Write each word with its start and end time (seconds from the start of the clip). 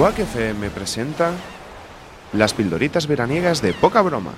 Quack 0.00 0.20
FM 0.20 0.70
presenta 0.70 1.32
las 2.32 2.54
pildoritas 2.54 3.06
veraniegas 3.06 3.60
de 3.60 3.74
poca 3.74 4.00
broma. 4.00 4.32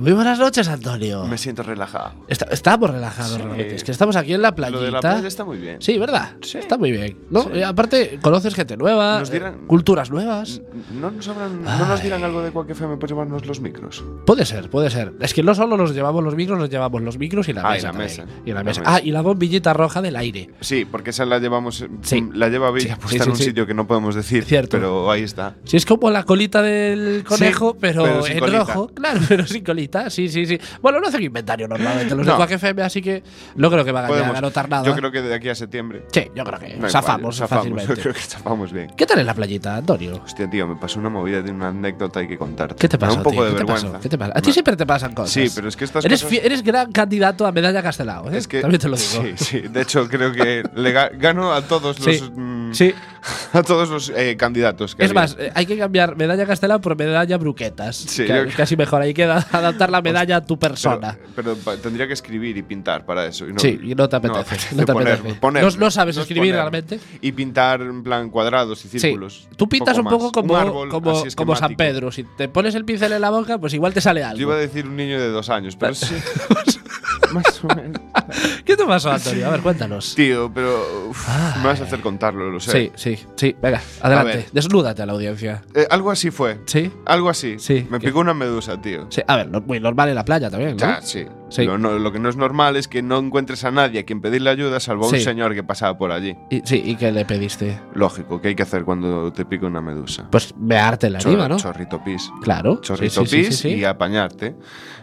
Muy 0.00 0.12
buenas 0.12 0.38
noches, 0.38 0.68
Antonio. 0.68 1.24
Me 1.26 1.38
siento 1.38 1.62
relajado. 1.62 2.12
Está- 2.28 2.46
estamos 2.50 2.90
relajados, 2.90 3.32
Sí. 3.32 3.38
realmente. 3.38 3.74
Es 3.76 3.84
que 3.84 3.92
estamos 3.92 4.16
aquí 4.16 4.34
en 4.34 4.42
la 4.42 4.54
playita. 4.54 4.78
Lo 4.78 4.84
de 4.84 4.90
la 4.90 5.00
playa 5.00 5.26
está 5.28 5.44
muy 5.44 5.58
bien. 5.58 5.76
Sí, 5.80 5.98
¿verdad? 5.98 6.32
Sí. 6.42 6.58
Está 6.58 6.76
muy 6.78 6.90
bien. 6.92 7.16
¿no? 7.30 7.42
Sí. 7.44 7.48
Y 7.54 7.62
aparte, 7.62 8.18
conoces 8.22 8.54
gente 8.54 8.76
nueva, 8.76 9.18
Nos 9.20 9.30
dirán- 9.30 9.54
eh, 9.54 9.66
culturas 9.66 10.10
nuevas. 10.10 10.60
¿No 10.92 11.10
nos, 11.10 11.28
habrán- 11.28 11.62
¿No 11.62 11.86
nos 11.86 12.02
dirán 12.02 12.24
algo 12.24 12.42
de 12.42 12.50
Quack 12.50 12.70
FM 12.70 12.96
por 12.96 13.08
llevarnos 13.08 13.46
los 13.46 13.60
micros? 13.60 14.04
Puede 14.26 14.44
ser, 14.44 14.68
puede 14.70 14.90
ser. 14.90 15.12
Es 15.20 15.34
que 15.34 15.42
no 15.42 15.54
solo 15.54 15.76
nos 15.76 15.94
llevamos 15.94 16.22
los 16.24 16.34
micros, 16.34 16.58
nos 16.58 16.70
llevamos 16.70 17.02
los 17.02 17.18
micros 17.18 17.48
y 17.48 17.52
la 17.52 17.62
Ah, 17.62 17.70
y 17.70 17.74
mesa. 17.74 17.86
la 17.88 17.92
también. 17.92 18.08
mesa. 18.10 18.26
Y 18.44 18.48
la 18.50 18.54
La 18.56 18.64
mesa. 18.64 18.80
mesa. 18.80 18.94
Ah, 18.94 19.00
y 19.02 19.10
la 19.10 19.20
bombillita 19.22 19.72
roja 19.72 20.02
del 20.02 20.16
aire. 20.16 20.50
Sí, 20.60 20.84
porque 20.84 21.10
esa 21.10 21.24
la 21.24 21.38
llevamos. 21.38 21.80
eh, 21.82 21.88
Sí. 22.02 22.28
La 22.34 22.48
lleva 22.48 22.70
Villa 22.70 22.94
Sí, 22.94 23.00
puesta 23.00 23.08
sí, 23.10 23.16
en 23.16 23.22
sí, 23.24 23.30
un 23.30 23.36
sí. 23.36 23.44
sitio 23.44 23.66
que 23.66 23.74
no 23.74 23.86
podemos 23.86 24.14
decir. 24.14 24.44
Cierto. 24.44 24.76
Pero 24.76 25.10
ahí 25.10 25.22
está. 25.22 25.54
Si 25.64 25.76
es 25.76 25.84
como 25.86 26.10
la 26.10 26.24
colita 26.24 26.62
del 26.62 27.24
conejo, 27.24 27.76
pero, 27.80 28.26
en 28.26 28.38
colita. 28.38 28.58
rojo. 28.64 28.88
Claro, 28.94 29.20
pero 29.28 29.46
sin 29.46 29.64
colita. 29.64 29.97
Sí, 30.10 30.28
sí, 30.28 30.46
sí. 30.46 30.58
Bueno, 30.80 31.00
no 31.00 31.08
hacen 31.08 31.22
inventario 31.22 31.66
normalmente 31.68 32.14
los 32.14 32.24
de 32.26 32.32
No. 32.32 32.36
Quack 32.38 32.52
FM, 32.52 32.82
así 32.82 33.02
que 33.02 33.22
no 33.56 33.70
creo 33.70 33.84
que 33.84 33.92
van 33.92 34.04
a 34.04 34.08
llegar 34.08 34.20
Podemos. 34.22 34.38
a 34.38 34.40
notar 34.40 34.68
nada. 34.68 34.84
Yo 34.84 34.94
creo 34.94 35.10
que 35.10 35.22
de 35.22 35.34
aquí 35.34 35.48
a 35.48 35.54
septiembre. 35.54 36.04
Sí, 36.12 36.30
yo 36.34 36.44
creo 36.44 36.58
que 36.58 36.76
no 36.76 36.88
zafamos 36.88 37.36
zafamos. 37.36 37.64
fácilmente. 37.76 37.94
Yo 37.96 38.02
creo 38.02 38.14
que 38.14 38.20
zafamos 38.20 38.72
bien. 38.72 38.92
¿Qué 38.96 39.06
tal 39.06 39.18
en 39.18 39.26
la 39.26 39.34
playita, 39.34 39.76
Antonio? 39.76 40.20
Hostia, 40.24 40.48
tío, 40.48 40.66
me 40.66 40.76
pasó 40.76 40.98
una 41.00 41.08
movida 41.08 41.42
de 41.42 41.50
una 41.50 41.68
anécdota 41.68 42.20
hay 42.20 42.28
que 42.28 42.38
contarte. 42.38 42.76
¿Qué 42.76 42.88
te 42.88 42.98
pasó, 42.98 43.16
un 43.16 43.22
poco 43.22 43.36
tío? 43.36 43.44
de 43.44 43.50
¿Qué 43.50 43.54
te 43.56 43.64
vergüenza. 43.64 43.86
pasó? 43.88 44.00
¿Qué 44.00 44.08
te 44.08 44.18
pasa? 44.18 44.32
A 44.36 44.40
ti 44.40 44.46
Me- 44.48 44.52
siempre 44.52 44.76
te 44.76 44.86
pasan 44.86 45.14
cosas. 45.14 45.30
Sí, 45.32 45.48
pero 45.54 45.68
es 45.68 45.76
que 45.76 45.84
estas 45.84 46.04
eres, 46.04 46.22
cosas. 46.22 46.38
eres 46.42 46.62
gran 46.62 46.92
candidato 46.92 47.46
a 47.46 47.52
medalla 47.52 47.82
Castelao, 47.82 48.30
¿eh? 48.30 48.38
Es 48.38 48.48
que, 48.48 48.60
También 48.60 48.80
te 48.80 48.88
lo 48.88 48.96
digo. 48.96 49.22
Sí, 49.22 49.32
sí. 49.36 49.60
De 49.60 49.82
hecho, 49.82 50.08
creo 50.08 50.32
que 50.32 50.62
le 50.74 50.94
ga- 50.94 51.10
gano 51.18 51.52
a 51.52 51.62
todos 51.62 51.96
Sí. 51.96 52.18
los. 52.20 52.30
mm, 52.34 52.72
Sí. 52.72 52.94
A 53.52 53.62
todos 53.62 53.88
los 53.88 54.10
eh, 54.14 54.36
candidatos. 54.36 54.94
Que 54.94 55.04
Es 55.04 55.10
había. 55.10 55.20
más, 55.22 55.36
eh, 55.38 55.50
hay 55.54 55.66
que 55.66 55.76
cambiar 55.78 56.16
medalla 56.16 56.46
Castelao 56.46 56.80
por 56.80 56.96
medalla 56.96 57.36
Bruquetas. 57.38 57.96
Sí, 57.96 58.24
que, 58.26 58.46
casi 58.56 58.76
mejor. 58.76 59.02
Hay 59.02 59.14
que 59.14 59.26
da- 59.26 59.46
adaptar 59.52 59.90
la 59.90 60.02
medalla 60.02 60.36
a 60.36 60.44
tu 60.44 60.58
persona. 60.58 61.18
pero 61.34 61.56
tendría 61.82 62.06
que 62.06 62.12
escribir 62.12 62.56
y 62.56 62.62
pintar 62.62 63.04
para 63.06 63.26
eso. 63.26 63.46
Y 63.48 63.52
no, 63.52 63.58
sí, 63.58 63.78
y 63.82 63.94
no 63.94 64.08
te 64.08 64.16
apetece. 64.16 64.74
No, 64.76 64.84
te 64.84 64.92
poner- 64.92 65.14
apetece. 65.20 65.40
no, 65.62 65.70
no 65.78 65.90
sabes 65.90 66.16
no 66.16 66.22
es 66.22 66.28
escribir 66.28 66.54
realmente. 66.54 67.00
Y 67.20 67.32
pintar 67.32 67.80
en 67.82 68.02
plan 68.02 68.30
cuadrados 68.30 68.84
y 68.84 68.88
Sí. 68.88 68.98
círculos. 68.98 69.48
Tú 69.56 69.68
pintas 69.68 69.96
un 69.98 70.04
poco, 70.06 70.30
como, 70.32 70.54
Un 70.54 70.88
como, 70.88 71.22
como 71.36 71.56
San. 71.56 71.74
Pedro. 71.76 72.10
Si 72.12 72.24
te 72.24 72.48
pones 72.48 72.74
el 72.74 72.84
pincel 72.84 73.12
en 73.12 73.20
la 73.20 73.30
boca, 73.30 73.58
pues 73.58 73.72
igual 73.74 73.92
te 73.94 74.00
sale 74.00 74.20
Yo 74.20 74.26
iba 74.36 74.54
a 74.54 74.56
algo. 74.58 74.66
decir 74.66 74.86
un 74.86 74.96
niño 74.96 75.20
de 75.20 75.28
dos 75.28 75.48
años, 75.50 75.76
pero 75.76 75.94
sí. 75.94 76.14
más 77.32 77.64
o 77.64 77.68
menos. 77.74 78.00
¿Qué 78.64 78.76
te 78.76 78.84
pasó, 78.84 79.10
Antonio? 79.10 79.46
A 79.46 79.50
ver, 79.50 79.60
cuéntanos. 79.60 80.14
Tío, 80.14 80.50
pero 80.52 81.08
uf, 81.10 81.28
me 81.58 81.64
vas 81.68 81.80
a 81.80 81.84
hacer 81.84 82.00
contarlo, 82.00 82.50
lo 82.50 82.60
sé. 82.60 82.70
Sí, 82.72 82.92
sí, 83.16 83.26
sí. 83.36 83.56
Venga, 83.60 83.80
adelante. 84.00 84.36
ver. 84.36 84.46
Desnúdate 84.52 85.02
a 85.02 85.06
la 85.06 85.12
audiencia. 85.12 85.62
Eh, 85.74 85.86
algo 85.90 86.10
así 86.10 86.30
fue. 86.30 86.60
¿Sí? 86.66 86.90
Algo 87.06 87.28
así. 87.30 87.56
Sí, 87.58 87.86
Me 87.90 87.98
¿qué? 87.98 88.08
picó 88.08 88.20
una 88.20 88.34
medusa, 88.34 88.80
tío. 88.80 89.06
Sí. 89.10 89.22
A 89.26 89.36
ver, 89.36 89.48
muy 89.62 89.80
normal 89.80 90.08
en 90.08 90.14
la 90.14 90.24
playa 90.24 90.50
también, 90.50 90.72
¿no? 90.72 90.76
Ya, 90.78 91.00
sí. 91.02 91.26
Sí. 91.50 91.64
Lo, 91.64 91.78
no- 91.78 91.98
lo 91.98 92.12
que 92.12 92.18
no 92.18 92.28
es 92.28 92.36
normal 92.36 92.76
es 92.76 92.88
que 92.88 93.00
no 93.02 93.18
encuentres 93.18 93.64
a 93.64 93.70
nadie 93.70 94.00
a 94.00 94.04
quien 94.04 94.20
pedirle 94.20 94.50
ayuda 94.50 94.80
salvo 94.80 95.06
a 95.06 95.08
un 95.08 95.14
Sí. 95.14 95.20
señor 95.22 95.54
que 95.54 95.62
pasaba 95.64 95.96
por 95.96 96.12
allí. 96.12 96.36
Y, 96.50 96.60
sí, 96.64 96.82
¿y 96.84 96.96
qué 96.96 97.10
le 97.10 97.24
pediste? 97.24 97.78
Lógico, 97.94 98.40
¿qué 98.42 98.48
hay 98.48 98.54
que 98.54 98.64
hacer 98.64 98.84
cuando 98.84 99.32
te 99.32 99.46
pica 99.46 99.66
una 99.66 99.80
medusa? 99.80 100.28
Pues 100.30 100.54
mearte 100.58 101.08
la 101.08 101.18
Chor- 101.20 101.28
arriba, 101.28 101.48
¿no? 101.48 101.56
Chorrito 101.56 102.04
pis. 102.04 102.30
Claro. 102.42 102.80
Chorrito 102.82 103.24
Sí, 103.24 103.26
sí, 103.26 103.36
sí, 103.44 103.48
pis 103.48 103.56
sí, 103.56 103.70
sí. 103.70 103.74
y 103.76 103.84
apañarte. 103.84 104.56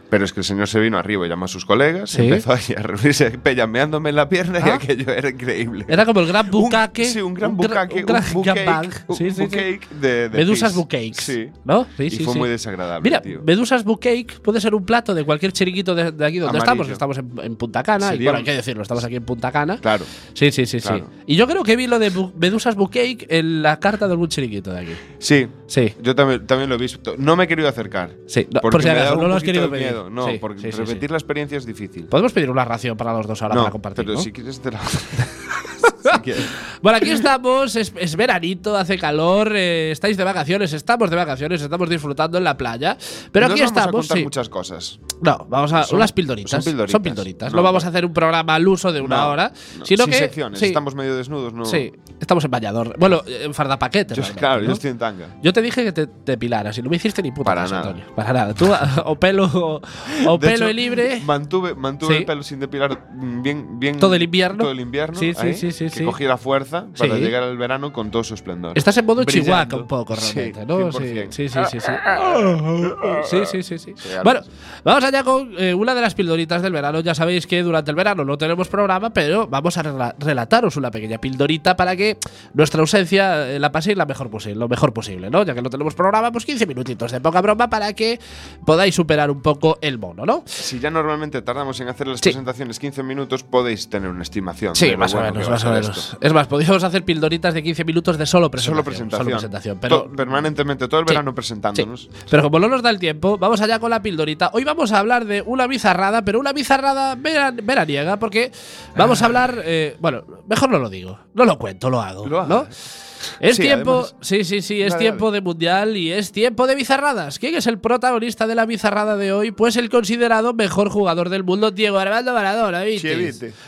Pero 0.10 0.24
es 0.26 0.34
que 0.34 0.40
el 0.42 0.44
señor 0.44 0.68
se 0.68 0.80
vino 0.80 0.98
arriba 0.98 1.26
y 1.26 1.30
llamó 1.30 1.46
a 1.46 1.48
sus 1.48 1.66
colegas 1.66 2.12
Sí. 2.12 2.22
y 2.22 2.26
empezó 2.28 2.54
a 2.54 2.58
reunirse 2.82 3.32
pellameándome 3.44 4.10
en 4.12 4.16
la 4.16 4.30
pierna 4.30 4.60
y 4.60 4.70
Ah. 4.70 4.76
aquello 4.76 5.12
era 5.12 5.30
increíble. 5.30 5.86
Era 5.88 6.06
como 6.06 6.20
el 6.22 6.28
gran 6.28 6.46
Un- 6.46 6.52
bucaque. 6.52 7.06
sí, 7.06 7.22
un 7.22 7.34
gran 7.34 7.54
gra- 7.58 7.68
bucaque, 7.68 8.00
un 8.00 8.06
gran 8.06 8.24
bucake, 8.34 9.04
un 9.08 9.16
Sí, 9.16 9.30
sí, 9.30 9.36
sí. 9.36 9.42
bucake 9.42 9.90
de, 10.02 10.30
de 10.30 10.38
Medusas 10.38 10.72
pis. 10.72 10.78
bucakes. 10.78 11.22
Sí. 11.22 11.50
¿No? 11.66 11.86
Sí, 11.98 12.04
y 12.04 12.10
sí, 12.12 12.24
fue 12.24 12.36
muy 12.36 12.50
desagradable, 12.50 13.04
Mira, 13.04 13.22
tío. 13.22 13.42
Medusas 13.46 13.84
Bucake 13.84 14.40
puede 14.42 14.62
ser 14.62 14.74
un 14.76 14.86
plato 14.86 15.14
de 15.14 15.24
cualquier 15.24 15.52
chiringuito 15.52 15.96
de, 15.96 16.12
de 16.12 16.26
aquí 16.26 16.38
donde 16.40 16.58
Amarillo. 16.60 16.64
estamos, 16.64 16.88
que 16.88 16.94
estamos 16.94 17.18
en, 17.18 17.32
en 17.44 17.56
Punta 17.56 17.84
Cana. 17.84 18.14
Y 18.16 18.24
bueno, 18.24 18.38
hay 18.40 18.44
que 18.44 18.54
decirlo, 18.54 18.82
estamos 18.84 19.04
aquí 19.04 19.16
en 19.16 19.24
Punta 19.24 19.52
Cana. 19.52 19.78
Claro. 19.82 20.06
Sí, 20.34 20.52
sí, 20.52 20.66
sí, 20.66 20.80
Claro. 20.80 21.08
sí. 21.18 21.24
Y 21.28 21.36
yo 21.36 21.48
creo 21.48 21.64
que 21.64 21.76
vi 21.76 21.88
lo 21.88 22.00
de 22.00 22.12
bu- 22.12 22.32
Medusas 22.36 22.76
Bucake 22.76 23.26
en 23.30 23.62
la 23.62 23.80
carta 23.80 24.06
de 24.08 24.14
algún 24.14 24.30
chiringuito 24.30 24.72
de 24.72 24.80
aquí. 24.82 24.92
Sí, 25.20 25.48
Sí. 25.68 25.94
yo 26.02 26.14
también, 26.16 26.46
también 26.46 26.70
lo 26.70 26.76
he 26.76 26.78
visto. 26.78 27.16
No 27.18 27.36
me 27.36 27.46
he 27.46 27.48
querido 27.48 27.68
acercar. 27.68 28.12
Sí, 28.28 28.48
no, 28.52 28.62
porque 28.62 28.76
por 28.76 28.84
si 28.84 28.90
acaso, 28.90 29.16
no 29.16 29.28
lo 29.28 29.36
has 29.36 29.44
querido 29.44 29.70
pedir. 29.70 29.88
miedo. 29.88 30.10
No, 30.10 30.28
Sí, 30.28 30.38
porque 30.40 30.62
sí, 30.62 30.72
sí, 30.72 30.78
repetir 30.78 31.12
la 31.12 31.18
experiencia 31.18 31.58
es 31.58 31.66
difícil. 31.66 32.06
Podemos 32.06 32.34
pedir 32.34 32.50
una 32.50 32.66
ración 32.66 32.96
para 32.98 33.14
los 33.14 33.28
dos 33.28 33.42
ahora 33.42 33.56
no, 33.56 33.62
para 33.62 33.72
compartir. 33.72 34.06
pero 34.06 34.18
¿no? 34.18 34.24
si 34.24 34.32
quieres 34.32 34.60
te 34.60 34.72
la. 34.72 34.80
quieres. 36.26 36.46
Bueno, 36.82 36.98
aquí 36.98 37.10
estamos, 37.12 37.76
es, 37.78 37.94
es 37.98 38.16
veranito, 38.18 38.76
hace 38.76 38.98
calor, 39.00 39.54
eh, 39.56 39.92
estáis 39.92 40.18
de 40.18 40.24
vacaciones, 40.26 40.74
estamos 40.74 41.10
de 41.10 41.16
vacaciones, 41.16 41.62
estamos 41.62 41.90
disfrutando 41.90 42.38
en 42.38 42.44
la 42.44 42.58
playa. 42.58 42.98
Pero 43.32 43.48
Nos 43.48 43.54
aquí 43.54 43.62
vamos 43.62 43.78
a 43.78 43.80
estamos. 43.80 44.02
contar 44.02 44.18
sí. 44.18 44.24
muchas 44.24 44.50
cosas. 44.50 45.00
No, 45.22 45.46
vamos 45.50 45.72
a. 45.72 45.84
Son- 45.84 45.96
unas 45.98 46.12
pildoritas. 46.12 46.52
son 46.64 46.64
pildoritas. 46.74 47.02
pildoritas. 47.02 47.52
No, 47.54 47.58
no 47.58 47.64
vamos 47.64 47.84
no. 47.84 47.88
a 47.88 47.90
hacer 47.92 48.06
un 48.06 48.14
programa 48.14 48.56
al 48.56 48.68
uso 48.68 48.92
de 48.92 49.00
una 49.00 49.18
No, 49.18 49.28
hora, 49.30 49.54
no, 49.80 49.86
sino 49.86 50.04
sin 50.04 50.12
que. 50.12 50.20
secciones. 50.20 50.60
sí, 50.60 50.66
Estamos 50.66 50.94
medio 50.96 51.16
desnudos, 51.16 51.54
¿no? 51.54 51.64
sí, 51.66 51.94
estamos 52.20 52.44
en 52.44 52.52
bañador. 52.52 52.96
Bueno, 53.00 53.22
en 53.26 53.54
fardapaquete. 53.54 54.16
Yo, 54.16 54.24
claro, 54.36 54.62
¿no? 54.62 54.68
yo 54.68 54.74
estoy 54.74 54.92
en 54.92 54.98
tanga. 54.98 55.28
Yo 55.42 55.54
te 55.54 55.62
dije 55.62 55.84
que 55.86 55.92
te 55.94 56.08
depilaras 56.26 56.78
y 56.78 56.82
no 56.82 56.90
me 56.90 56.98
hiciste 56.98 57.22
ni 57.24 57.32
puta 57.32 57.46
Para 57.46 57.64
nada. 57.64 57.78
Antonio. 57.78 58.06
Para 58.16 58.34
nada. 58.34 58.54
Tú, 58.54 58.68
o 59.06 59.20
pelo, 59.20 59.46
o, 59.46 59.82
o 60.28 60.38
De 60.38 60.48
pelo 60.48 60.66
hecho, 60.66 60.70
y 60.70 60.74
libre. 60.74 61.22
Mantuve, 61.26 61.76
mantuve 61.76 62.14
Sí. 62.16 62.20
el 62.20 62.26
pelo 62.26 62.44
sin 62.44 62.60
depilar 62.60 63.08
bien, 63.14 63.80
bien. 63.80 63.98
Todo 64.00 64.16
el 64.16 64.24
invierno. 64.24 64.64
Todo 64.64 64.72
el 64.72 64.80
invierno. 64.80 65.18
Sí, 65.18 65.34
sí, 65.34 65.40
ahí, 65.48 65.54
sí, 65.54 65.72
sí, 65.72 65.90
sí. 65.90 66.04
Cogiera 66.16 66.38
fuerza 66.38 66.86
para 66.98 67.16
Sí. 67.16 67.22
llegar 67.22 67.44
al 67.44 67.58
verano 67.58 67.92
con 67.92 68.10
todo 68.10 68.24
su 68.24 68.34
esplendor. 68.36 68.78
Estás 68.78 68.96
en 68.98 69.06
modo 69.06 69.26
Brillando. 69.26 69.44
chihuahua 69.68 69.82
un 69.82 69.88
poco, 69.88 70.16
realmente, 70.16 70.66
¿no? 70.66 70.92
Sí, 70.94 70.98
100%. 71.04 71.28
sí, 71.32 71.50
sí, 71.50 71.60
sí. 71.66 71.80
Sí, 71.80 71.90
sí, 73.26 73.46
sí, 73.46 73.64
sí, 73.64 73.78
sí. 73.80 73.94
Sí, 73.98 74.10
algo 74.12 74.24
Bueno, 74.24 74.40
vamos 74.84 75.04
allá 75.04 75.24
con 75.24 75.54
eh, 75.58 75.74
una 75.74 75.94
de 75.94 76.02
las 76.02 76.16
pildoritas 76.16 76.62
del 76.62 76.72
verano. 76.72 77.02
Ya 77.02 77.14
sabéis 77.14 77.48
que 77.48 77.62
durante 77.64 77.92
el 77.92 77.96
verano 77.98 78.24
no 78.24 78.38
tenemos 78.38 78.68
programa, 78.70 79.10
pero 79.12 79.48
vamos 79.48 79.78
a 79.78 79.84
rela- 79.84 80.16
relataros 80.20 80.78
una 80.78 80.90
pequeña 80.92 81.18
pildorita 81.18 81.76
para 81.76 81.96
que 81.96 82.18
nuestra 82.54 82.80
ausencia 82.82 83.50
eh, 83.52 83.60
la 83.60 83.72
paséis 83.72 83.98
la 83.98 84.06
mejor 84.06 84.30
posible, 84.30 84.56
lo 84.60 84.70
mejor 84.70 84.94
posible, 84.94 85.30
¿no? 85.30 85.44
Ya 85.44 85.54
que 85.54 85.62
no 85.62 85.70
tenemos 85.70 85.96
programa, 85.96 86.32
pues 86.32 86.46
15 86.46 86.66
minutitos 86.66 87.12
de 87.12 87.20
poca 87.20 87.42
broma 87.42 87.70
para 87.70 87.92
que 87.94 88.20
podáis 88.66 88.96
superar 88.96 89.30
un 89.32 89.42
poco 89.42 89.78
el 89.82 89.98
mono, 90.00 90.26
¿no? 90.26 90.44
Si 90.46 90.80
ya 90.80 90.90
normalmente 90.90 91.42
tardamos 91.42 91.80
en 91.82 91.90
hacer 91.90 92.08
las 92.08 92.22
presentaciones 92.22 92.80
15 92.80 93.04
minutos, 93.04 93.44
podéis 93.44 93.90
tener 93.90 94.10
una 94.10 94.24
estimación. 94.24 94.76
Sí, 94.76 94.90
de 94.90 94.98
más 94.98 95.14
o 95.14 95.22
menos, 95.22 95.50
más 95.50 95.64
o 95.66 95.72
menos. 95.72 96.05
Es 96.22 96.34
más, 96.34 96.48
podríamos 96.48 96.84
hacer 96.84 97.04
pildoritas 97.04 97.54
de 97.54 97.64
15 97.64 97.84
minutos 97.86 98.18
de 98.18 98.26
solo 98.26 98.50
presentación. 98.52 98.76
Solo 98.76 98.84
presentación. 98.84 99.26
Solo 99.26 99.36
presentación, 99.38 99.78
pero 99.82 100.12
permanentemente, 100.12 100.88
todo 100.88 101.02
el 101.02 101.08
Sí. 101.08 101.14
verano 101.14 101.34
presentándonos. 101.36 102.02
Sí. 102.04 102.10
Pero 102.30 102.44
como 102.44 102.60
no 102.60 102.68
nos 102.68 102.82
da 102.82 102.90
el 102.90 103.00
tiempo, 103.00 103.38
vamos 103.38 103.62
allá 103.62 103.80
con 103.80 103.90
la 103.90 104.02
pildorita. 104.02 104.52
Hoy 104.54 104.64
vamos 104.64 104.92
a 104.92 105.00
hablar 105.00 105.26
de 105.26 105.42
una 105.42 105.68
bizarrada, 105.68 106.24
pero 106.24 106.40
una 106.40 106.54
bizarrada 106.54 107.16
veran- 107.16 107.60
veraniega, 107.64 108.18
porque 108.18 108.52
vamos 108.96 109.22
a 109.22 109.26
hablar. 109.26 109.62
eh, 109.66 109.96
bueno, 110.00 110.24
mejor 110.48 110.70
no 110.70 110.80
lo 110.80 110.90
digo. 110.90 111.20
No 111.34 111.46
lo 111.46 111.58
cuento, 111.58 111.90
lo 111.90 112.02
hago. 112.02 112.26
Lo 112.28 112.46
¿no? 112.46 112.60
haces. 112.60 113.15
Es 113.40 113.56
Sí, 113.58 113.62
tiempo, 113.64 113.92
además- 113.92 114.16
sí, 114.22 114.44
sí, 114.44 114.62
sí, 114.62 114.82
es 114.82 114.94
Dale, 114.94 115.02
tiempo 115.04 115.32
de 115.32 115.42
mundial 115.42 115.98
y 115.98 116.12
es 116.12 116.32
tiempo 116.32 116.68
de 116.68 116.76
bizarradas. 116.76 117.40
¿Quién 117.40 117.56
es 117.56 117.68
el 117.68 117.80
protagonista 117.80 118.48
de 118.48 118.56
la 118.56 118.66
bizarrada 118.66 119.18
de 119.18 119.32
hoy? 119.34 119.52
Pues 119.52 119.76
el 119.78 119.90
considerado 119.90 120.54
mejor 120.54 120.90
jugador 120.90 121.30
del 121.30 121.44
mundo, 121.44 121.72
Diego 121.72 121.98
Armando 121.98 122.34
Maradona. 122.34 122.84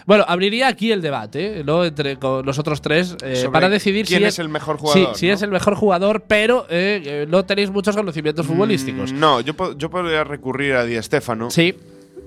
Bueno, 0.05 0.25
abriría 0.27 0.67
aquí 0.67 0.91
el 0.91 1.01
debate, 1.01 1.63
¿no? 1.65 1.85
Entre 1.85 2.17
con 2.17 2.45
los 2.45 2.59
otros 2.59 2.81
tres 2.81 3.15
eh, 3.23 3.47
para 3.51 3.69
decidir 3.69 4.05
quién 4.05 4.19
si 4.21 4.25
es 4.25 4.39
el 4.39 4.49
mejor 4.49 4.77
jugador, 4.77 5.13
Sí, 5.15 5.19
si 5.19 5.27
¿no? 5.27 5.33
es 5.33 5.41
el 5.41 5.51
mejor 5.51 5.75
jugador, 5.75 6.23
pero 6.27 6.65
eh, 6.69 7.01
eh, 7.05 7.25
no 7.29 7.45
tenéis 7.45 7.69
muchos 7.69 7.95
conocimientos 7.95 8.45
futbolísticos. 8.45 9.11
Mm, 9.13 9.19
No, 9.19 9.41
yo, 9.41 9.53
po- 9.55 9.77
yo 9.77 9.89
podría 9.89 10.23
recurrir 10.23 10.73
a 10.73 10.85
Di 10.85 11.01
Stéfano, 11.01 11.49
Sí. 11.51 11.75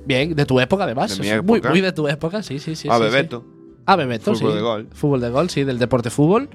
Bien, 0.06 0.34
de 0.34 0.46
tu 0.46 0.58
época 0.58 0.84
además. 0.84 1.16
De 1.16 1.22
mi 1.22 1.28
Es 1.28 1.44
Muy, 1.44 1.60
de 1.60 1.92
tu 1.92 2.08
época, 2.08 2.42
sí, 2.42 2.58
sí, 2.58 2.74
sí. 2.74 2.88
a 2.88 2.96
sí, 2.96 3.02
Bebeto. 3.02 3.44
sí. 3.46 3.59
A 3.92 3.96
Bebeto, 3.96 4.34
Fútbol 4.34 4.50
sí. 4.52 4.56
de 4.56 4.62
gol. 4.62 4.88
Fútbol 4.92 5.20
de 5.20 5.30
gol, 5.30 5.50
sí, 5.50 5.64
del 5.64 5.78
deporte 5.78 6.10
fútbol. 6.10 6.48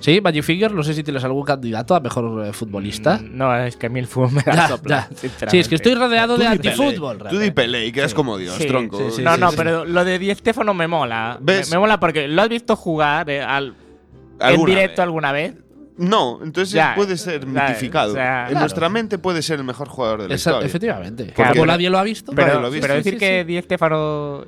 Sí, 0.00 0.20
Magic 0.20 0.42
Finger, 0.42 0.72
no 0.72 0.82
sé 0.82 0.94
si 0.94 1.02
tienes 1.04 1.22
algún 1.24 1.44
candidato 1.44 1.94
a 1.94 2.00
mejor 2.00 2.46
eh, 2.46 2.52
futbolista. 2.52 3.18
Mm, 3.18 3.36
No, 3.36 3.56
es 3.56 3.76
que 3.76 3.86
a 3.86 3.88
mí 3.88 4.00
el 4.00 4.06
fútbol 4.06 4.32
me 4.32 4.42
da 4.46 4.54
Ya, 4.54 4.68
sopla. 4.68 5.08
Sí, 5.48 5.58
es 5.58 5.68
que 5.68 5.76
estoy 5.76 5.94
rodeado 5.94 6.34
Tú 6.34 6.40
de 6.40 6.46
antifútbol. 6.48 7.18
Tú 7.30 7.38
di. 7.38 7.50
Pelé 7.52 7.86
y 7.86 7.92
quedas 7.92 8.12
como 8.14 8.36
Dios, 8.38 8.56
Sí, 8.56 8.66
tronco. 8.66 8.98
sí, 8.98 9.04
sí, 9.16 9.22
no, 9.22 9.34
sí, 9.34 9.40
no, 9.40 9.50
sí. 9.50 9.56
pero 9.56 9.84
lo 9.84 10.04
de 10.04 10.18
Di 10.18 10.34
Stéfano 10.34 10.74
me 10.74 10.88
mola. 10.88 11.38
Me, 11.40 11.54
¿Ves? 11.58 11.70
me 11.70 11.78
mola 11.78 12.00
porque 12.00 12.26
lo 12.28 12.42
has 12.42 12.48
visto 12.48 12.74
jugar 12.76 13.28
eh, 13.30 13.40
al, 13.42 13.68
en 13.68 13.74
¿Alguna 14.40 14.70
directo 14.70 14.92
vez? 14.92 15.06
alguna 15.06 15.32
vez. 15.32 15.54
No, 16.00 16.40
entonces 16.42 16.72
Ya, 16.74 16.94
puede 16.96 17.16
ser 17.18 17.40
ya, 17.52 17.68
mitificado. 17.68 18.12
o 18.12 18.14
sea, 18.14 18.40
en 18.42 18.46
claro. 18.48 18.60
nuestra 18.60 18.88
mente 18.88 19.18
puede 19.18 19.42
ser 19.42 19.58
el 19.58 19.64
mejor 19.64 19.88
jugador 19.88 20.22
de 20.22 20.28
la 20.28 20.34
Esa- 20.34 20.50
historia. 20.50 20.66
efectivamente. 20.66 21.26
Claro, 21.34 21.52
pero- 21.52 21.66
nadie 21.66 21.90
lo 21.90 21.98
ha 21.98 22.02
visto. 22.02 22.32
Pero, 22.34 22.58
lo 22.60 22.66
ha 22.66 22.70
visto. 22.70 22.82
pero 22.86 22.94
Sí, 22.94 22.98
decir 22.98 23.12
sí, 23.14 23.18
que 23.18 23.40
sí. 23.46 23.52
Di 23.54 23.60
Stéfano 23.62 24.44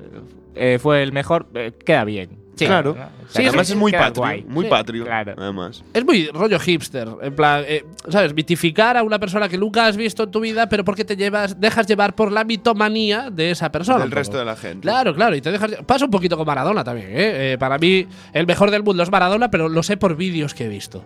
eh, 0.54 0.78
fue 0.80 1.02
el 1.02 1.12
mejor 1.12 1.46
eh, 1.54 1.72
queda 1.84 2.04
bien. 2.04 2.40
Sí, 2.54 2.66
Claro. 2.66 2.94
además 3.34 3.70
es 3.70 3.74
muy 3.76 3.90
patrio. 3.92 4.22
guay. 4.22 4.44
Muy 4.46 4.64
Sí. 4.66 4.70
patrio. 4.70 5.04
Claro. 5.04 5.34
Además. 5.38 5.82
Es 5.94 6.04
muy 6.04 6.28
rollo 6.28 6.60
hipster, 6.60 7.08
en 7.22 7.34
plan, 7.34 7.64
eh, 7.66 7.84
¿sabes? 8.10 8.34
Mitificar 8.34 8.96
a 8.98 9.02
una 9.02 9.18
persona 9.18 9.48
que 9.48 9.56
nunca 9.56 9.86
has 9.86 9.96
visto 9.96 10.24
en 10.24 10.30
tu 10.30 10.38
vida, 10.40 10.68
pero 10.68 10.84
porque 10.84 11.04
te 11.04 11.16
llevas, 11.16 11.58
dejas 11.58 11.86
llevar 11.86 12.14
por 12.14 12.30
la 12.30 12.44
mitomanía 12.44 13.30
de 13.30 13.50
esa 13.50 13.72
persona. 13.72 14.00
Del 14.00 14.10
resto 14.10 14.36
de 14.38 14.44
la 14.44 14.54
gente. 14.54 14.80
Claro, 14.82 15.14
claro, 15.14 15.34
y 15.34 15.40
te 15.40 15.50
dejas. 15.50 15.76
Pasa 15.86 16.04
un 16.04 16.10
poquito 16.10 16.36
con 16.36 16.46
Maradona 16.46 16.84
también, 16.84 17.08
¿eh? 17.08 17.52
Eh, 17.54 17.58
Para 17.58 17.78
mí, 17.78 18.06
el 18.34 18.46
mejor 18.46 18.70
del 18.70 18.82
mundo 18.82 19.02
es 19.02 19.10
Maradona, 19.10 19.50
pero 19.50 19.68
lo 19.70 19.82
sé 19.82 19.96
por 19.96 20.14
vídeos 20.14 20.52
que 20.54 20.66
he 20.66 20.68
visto. 20.68 21.04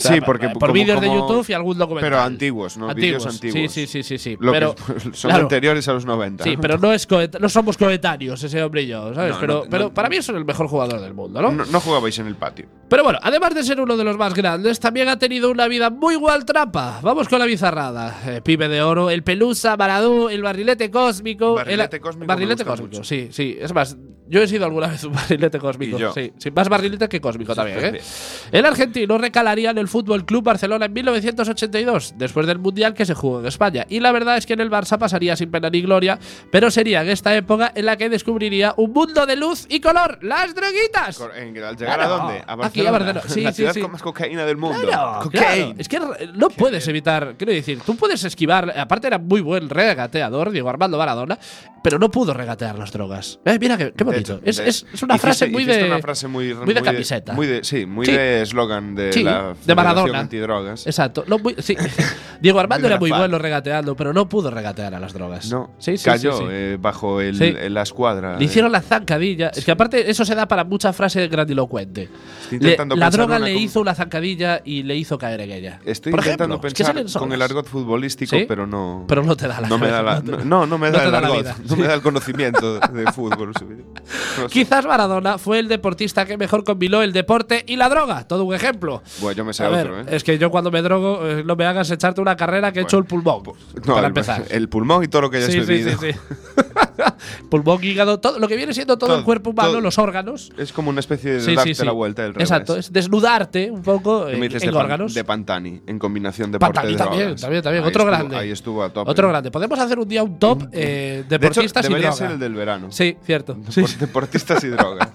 O 0.00 0.02
sea, 0.02 0.14
Sí, 0.14 0.20
porque 0.22 0.48
por 0.48 0.60
como- 0.60 0.72
vídeos 0.72 1.00
de 1.00 1.08
YouTube 1.08 1.44
y 1.48 1.52
algún 1.52 1.76
documental. 1.76 2.10
Pero 2.10 2.22
antiguos, 2.22 2.76
¿no? 2.78 2.92
Vídeos 2.94 3.26
antiguos. 3.26 3.70
Sí, 3.72 3.86
sí, 3.86 3.86
sí, 3.86 4.02
sí, 4.02 4.18
sí. 4.18 4.36
Lo 4.40 4.50
pero, 4.52 4.74
que 4.74 4.82
son 5.12 5.30
claro, 5.30 5.42
anteriores 5.42 5.86
a 5.88 5.92
los 5.92 6.06
90. 6.06 6.44
Sí, 6.44 6.56
pero 6.60 6.78
no, 6.78 6.92
es 6.92 7.06
no 7.38 7.48
somos 7.48 7.76
coetáneos 7.76 8.42
ese 8.42 8.62
hombre 8.62 8.82
y 8.82 8.86
yo, 8.86 9.14
¿sabes? 9.14 9.34
No, 9.34 9.40
pero 9.40 9.54
no, 9.54 9.70
pero 9.70 9.84
no. 9.84 9.94
para 9.94 10.08
mí 10.08 10.16
es 10.16 10.28
el 10.28 10.44
mejor 10.44 10.68
jugador 10.68 11.00
del 11.00 11.12
mundo, 11.14 11.42
¿no? 11.42 11.52
no, 11.52 11.80
jugabais 11.80 12.18
en 12.18 12.26
el 12.26 12.34
patio. 12.36 12.66
Pero 12.88 13.04
bueno, 13.04 13.18
además 13.22 13.54
de 13.54 13.62
ser 13.62 13.80
uno 13.80 13.96
de 13.96 14.04
los 14.04 14.16
más 14.16 14.34
grandes, 14.34 14.80
también 14.80 15.08
ha 15.08 15.18
tenido 15.18 15.50
una 15.50 15.68
vida 15.68 15.90
muy 15.90 16.16
trapa. 16.46 17.00
Vamos 17.02 17.28
con 17.28 17.38
la 17.38 17.46
bizarrada. 17.46 18.22
Eh, 18.26 18.40
pibe 18.42 18.68
de 18.68 18.82
oro, 18.82 19.10
el 19.10 19.22
pelusa, 19.22 19.76
Maradú, 19.76 20.28
el 20.28 20.42
barrilete 20.42 20.90
cósmico. 20.90 21.54
Barrilete 21.54 21.96
el, 21.96 22.02
cósmico 22.02 22.26
Barrilete 22.26 22.64
cósmico, 22.64 22.96
mucho. 22.96 23.04
sí, 23.04 23.28
sí. 23.30 23.56
Es 23.60 23.72
más, 23.74 23.96
yo 24.30 24.40
he 24.42 24.46
sido 24.48 24.64
alguna 24.64 24.86
vez 24.86 25.02
un 25.04 25.12
barrilete 25.12 25.58
cósmico. 25.58 25.98
Sí, 26.14 26.32
sí, 26.38 26.50
más 26.50 26.68
barrilete 26.68 27.08
que 27.08 27.20
cósmico 27.20 27.54
también, 27.54 27.78
¿eh? 27.84 27.90
Bien. 27.92 28.04
El 28.52 28.64
argentino 28.64 29.18
recalaría 29.18 29.70
en 29.70 29.78
el 29.78 29.88
Fútbol 29.88 30.24
Club 30.24 30.44
Barcelona 30.44 30.86
en 30.86 30.92
1982, 30.92 32.14
después 32.16 32.46
del 32.46 32.58
Mundial 32.58 32.94
que 32.94 33.04
se 33.04 33.14
jugó 33.14 33.40
en 33.40 33.46
España. 33.46 33.84
Y 33.88 34.00
la 34.00 34.12
verdad 34.12 34.36
es 34.36 34.46
que 34.46 34.52
en 34.54 34.60
el 34.60 34.70
Barça 34.70 34.98
pasaría 34.98 35.36
sin 35.36 35.50
pena 35.50 35.68
ni 35.70 35.82
gloria, 35.82 36.18
pero 36.50 36.70
sería 36.70 37.02
en 37.02 37.08
esta 37.08 37.34
época 37.36 37.72
en 37.74 37.86
la 37.86 37.96
que 37.96 38.08
descubriría 38.08 38.74
un 38.76 38.92
mundo 38.92 39.26
de 39.26 39.36
luz 39.36 39.66
y 39.68 39.80
color, 39.80 40.18
las 40.22 40.54
droguitas. 40.54 41.18
Cor- 41.18 41.36
en- 41.36 41.56
¿Al 41.62 41.76
llegar 41.76 41.96
Claro. 41.98 42.02
a 42.02 42.18
dónde? 42.18 42.38
A 42.46 42.52
Aquí, 42.52 42.56
Barcelona. 42.82 42.88
a 42.88 42.92
Barcelona. 42.92 43.22
Sí, 43.26 43.40
la 43.42 43.52
ciudad 43.52 43.74
con 43.80 43.92
más 43.92 44.02
cocaína 44.02 44.44
del 44.46 44.56
mundo. 44.56 44.80
Claro, 44.80 45.28
claro. 45.30 45.74
Es 45.76 45.88
que 45.88 45.98
no 46.34 46.48
puedes 46.50 46.86
evitar, 46.88 47.34
quiero 47.36 47.52
decir, 47.52 47.80
tú 47.84 47.96
puedes 47.96 48.22
esquivar, 48.24 48.72
aparte 48.78 49.06
era 49.08 49.18
muy 49.18 49.40
buen 49.40 49.68
regateador, 49.68 50.50
Diego 50.50 50.68
Armando 50.70 50.98
Maradona, 50.98 51.38
pero 51.82 51.98
no 51.98 52.10
pudo 52.10 52.32
regatear 52.34 52.78
las 52.78 52.92
drogas. 52.92 53.40
Eh, 53.44 53.58
mira 53.60 53.76
qué, 53.76 53.92
qué 53.92 54.04
bonito. 54.04 54.19
Es, 54.44 54.56
de- 54.58 54.68
es- 54.68 54.86
es 54.92 55.02
una 55.02 55.18
frase 55.18 55.46
muy 55.48 55.64
de. 55.64 55.84
una 55.84 55.98
frase 56.00 56.28
muy, 56.28 56.54
muy 56.54 56.74
de 56.74 56.82
camiseta. 56.82 57.32
muy 57.32 57.46
de- 57.46 57.64
sí, 57.64 57.86
muy 57.86 58.06
Sí. 58.06 58.12
de 58.12 58.42
eslogan 58.42 58.94
de 58.94 59.12
Sí, 59.12 59.22
la 59.22 59.54
de 59.64 59.74
Maradona. 59.74 60.20
Antidrogas. 60.20 60.86
Exacto. 60.86 61.24
No, 61.26 61.38
muy- 61.38 61.54
sí. 61.58 61.76
Diego 62.40 62.58
Armando 62.60 62.86
era 62.86 62.98
muy 62.98 63.10
bueno 63.10 63.38
regateando, 63.38 63.94
pero 63.96 64.12
no 64.12 64.28
pudo 64.28 64.50
regatear 64.50 64.94
a 64.94 65.00
las 65.00 65.12
drogas. 65.12 65.50
No, 65.50 65.70
cayó 66.04 66.50
eh, 66.50 66.78
bajo 66.80 67.20
el, 67.20 67.72
la 67.74 67.82
escuadra. 67.82 68.38
Le 68.38 68.44
hicieron 68.44 68.72
la 68.72 68.80
zancadilla. 68.80 69.48
Es 69.54 69.64
que 69.64 69.70
aparte 69.72 70.10
eso 70.10 70.24
se 70.24 70.34
da 70.34 70.48
para 70.48 70.64
mucha 70.64 70.92
frase 70.92 71.28
grandilocuente. 71.28 72.08
Estoy 72.50 72.58
Le- 72.58 72.76
la 72.96 73.10
droga 73.10 73.38
le 73.38 73.54
hizo 73.54 73.80
una 73.80 73.94
zancadilla 73.94 74.60
y 74.64 74.82
le 74.82 74.96
hizo 74.96 75.18
caer 75.18 75.42
en 75.42 75.50
ella. 75.50 75.80
Estoy 75.84 76.12
Por 76.12 76.20
intentando 76.20 76.54
ejemplo, 76.56 76.68
es 76.68 76.74
que 76.74 76.84
pensar 76.84 77.20
con 77.20 77.32
el 77.32 77.42
argot 77.42 77.66
futbolístico, 77.66 78.36
pero 78.48 78.66
no. 78.66 79.04
Pero 79.06 79.22
no 79.22 79.36
te 79.36 79.46
da 79.48 79.60
la 79.60 79.68
no 79.68 79.78
me 79.78 79.88
da 79.88 80.02
la, 80.02 80.20
no 80.20 80.66
no, 80.66 80.78
me 80.78 80.90
da 80.90 81.04
el 81.04 81.14
argot, 81.14 81.46
no 81.68 81.76
me 81.76 81.86
da 81.86 81.94
el 81.94 82.02
conocimiento 82.02 82.78
de 82.80 83.12
fútbol. 83.12 83.52
No 84.38 84.48
sé. 84.48 84.52
Quizás 84.52 84.84
Maradona 84.86 85.38
fue 85.38 85.58
el 85.58 85.68
deportista 85.68 86.26
que 86.26 86.36
mejor 86.36 86.64
combinó 86.64 87.02
el 87.02 87.12
deporte 87.12 87.64
y 87.66 87.76
la 87.76 87.88
droga. 87.88 88.26
Todo 88.26 88.44
un 88.44 88.54
ejemplo. 88.54 89.02
Bueno, 89.20 89.36
yo 89.38 89.44
me 89.44 89.52
sé 89.52 89.64
A 89.64 89.68
ver, 89.68 89.90
otro, 89.90 90.00
¿eh? 90.00 90.04
es 90.16 90.24
que 90.24 90.38
yo 90.38 90.50
cuando 90.50 90.70
me 90.70 90.82
drogo, 90.82 91.26
eh, 91.26 91.42
no 91.44 91.56
me 91.56 91.64
hagas 91.66 91.90
echarte 91.90 92.20
una 92.20 92.36
carrera 92.36 92.72
que 92.72 92.80
he 92.80 92.82
hecho 92.82 92.98
el 92.98 93.04
pulmón. 93.04 93.42
No, 93.44 93.94
para 93.94 94.00
el, 94.00 94.04
empezar. 94.06 94.44
el 94.50 94.68
pulmón 94.68 95.04
y 95.04 95.08
todo 95.08 95.22
lo 95.22 95.30
que 95.30 95.38
hayas 95.38 95.50
sí, 95.52 95.60
sí, 95.60 95.66
bebido. 95.66 95.98
sí, 95.98 96.12
sí. 96.12 96.18
pulmón, 97.50 97.82
hígado, 97.82 98.20
todo 98.20 98.38
lo 98.38 98.48
que 98.48 98.56
viene 98.56 98.72
siendo 98.74 98.98
todo, 98.98 99.08
Todo, 99.10 99.18
el 99.18 99.24
cuerpo 99.24 99.50
humano, 99.50 99.70
todo. 99.70 99.80
los 99.80 99.98
órganos. 99.98 100.52
Es 100.58 100.72
como 100.72 100.90
una 100.90 101.00
especie 101.00 101.32
de 101.34 101.40
Sí, 101.40 101.54
darte 101.54 101.74
sí, 101.74 101.80
sí. 101.80 101.86
la 101.86 101.92
vuelta 101.92 102.22
del 102.22 102.34
revés. 102.34 102.50
Exacto, 102.50 102.76
es 102.76 102.92
desnudarte 102.92 103.70
un 103.70 103.82
poco 103.82 104.28
en, 104.28 104.40
dices 104.40 104.62
en 104.64 104.70
de, 104.72 104.76
órganos. 104.76 105.14
de 105.14 105.24
Pantani, 105.24 105.80
en 105.86 105.98
combinación 105.98 106.52
deporte 106.52 106.74
Pantani 106.74 106.92
de 106.92 106.98
también, 106.98 107.36
también, 107.36 107.62
también. 107.62 107.82
Ahí 107.84 107.88
Otro 107.88 108.02
estuvo- 108.02 108.06
grande. 108.16 108.36
Ahí 108.36 108.50
estuvo 108.50 108.82
a 108.82 108.90
tope. 108.92 109.10
Otro 109.10 109.28
grande. 109.28 109.50
Podemos 109.50 109.78
hacer 109.78 109.98
un 109.98 110.08
día 110.08 110.22
un 110.22 110.38
top 110.38 110.62
eh, 110.72 111.24
De 111.28 111.36
hecho, 111.36 111.60
deportistas 111.60 111.86
y 111.88 111.92
droga. 111.94 112.12
ser 112.12 112.30
el 112.32 112.38
del 112.38 112.54
verano. 112.54 112.88
Sí, 112.90 113.16
cierto. 113.24 113.56
Sí. 113.70 113.82
Depor- 113.82 113.99
Deportistas 114.00 114.64
y 114.64 114.68
drogas. 114.68 115.08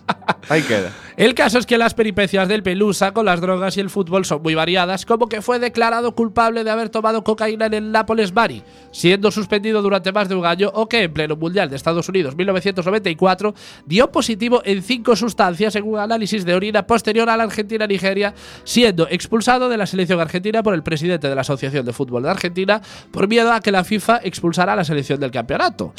Ahí 0.47 0.61
queda. 0.61 0.91
El 1.17 1.33
caso 1.33 1.57
es 1.57 1.65
que 1.65 1.77
las 1.77 1.93
peripecias 1.93 2.47
del 2.47 2.61
Pelusa 2.61 3.13
con 3.13 3.25
las 3.25 3.41
drogas 3.41 3.77
y 3.77 3.79
el 3.79 3.89
fútbol 3.89 4.25
son 4.25 4.43
muy 4.43 4.53
variadas, 4.53 5.05
como 5.05 5.27
que 5.27 5.41
fue 5.41 5.59
declarado 5.59 6.13
culpable 6.13 6.63
de 6.63 6.69
haber 6.69 6.89
tomado 6.89 7.23
cocaína 7.23 7.65
en 7.65 7.73
el 7.73 7.91
Nápoles 7.91 8.33
Bari, 8.33 8.61
siendo 8.91 9.31
suspendido 9.31 9.81
durante 9.81 10.11
más 10.11 10.29
de 10.29 10.35
un 10.35 10.45
año, 10.45 10.69
o 10.73 10.87
que 10.87 11.03
en 11.03 11.13
pleno 11.13 11.35
Mundial 11.35 11.69
de 11.69 11.75
Estados 11.75 12.09
Unidos 12.09 12.35
1994 12.35 13.55
dio 13.85 14.11
positivo 14.11 14.61
en 14.65 14.83
cinco 14.83 15.15
sustancias 15.15 15.75
en 15.75 15.85
un 15.85 15.97
análisis 15.97 16.45
de 16.45 16.53
orina 16.53 16.85
posterior 16.85 17.29
a 17.29 17.37
la 17.37 17.43
Argentina-Nigeria, 17.43 18.35
siendo 18.63 19.07
expulsado 19.09 19.67
de 19.69 19.77
la 19.77 19.87
selección 19.87 20.19
argentina 20.19 20.61
por 20.61 20.73
el 20.73 20.83
presidente 20.83 21.27
de 21.27 21.35
la 21.35 21.41
Asociación 21.41 21.85
de 21.85 21.93
Fútbol 21.93 22.23
de 22.23 22.29
Argentina 22.29 22.81
por 23.11 23.27
miedo 23.27 23.51
a 23.51 23.61
que 23.61 23.71
la 23.71 23.83
FIFA 23.83 24.19
expulsara 24.23 24.73
a 24.73 24.75
la 24.75 24.83
selección 24.83 25.19
del 25.19 25.31
campeonato. 25.31 25.93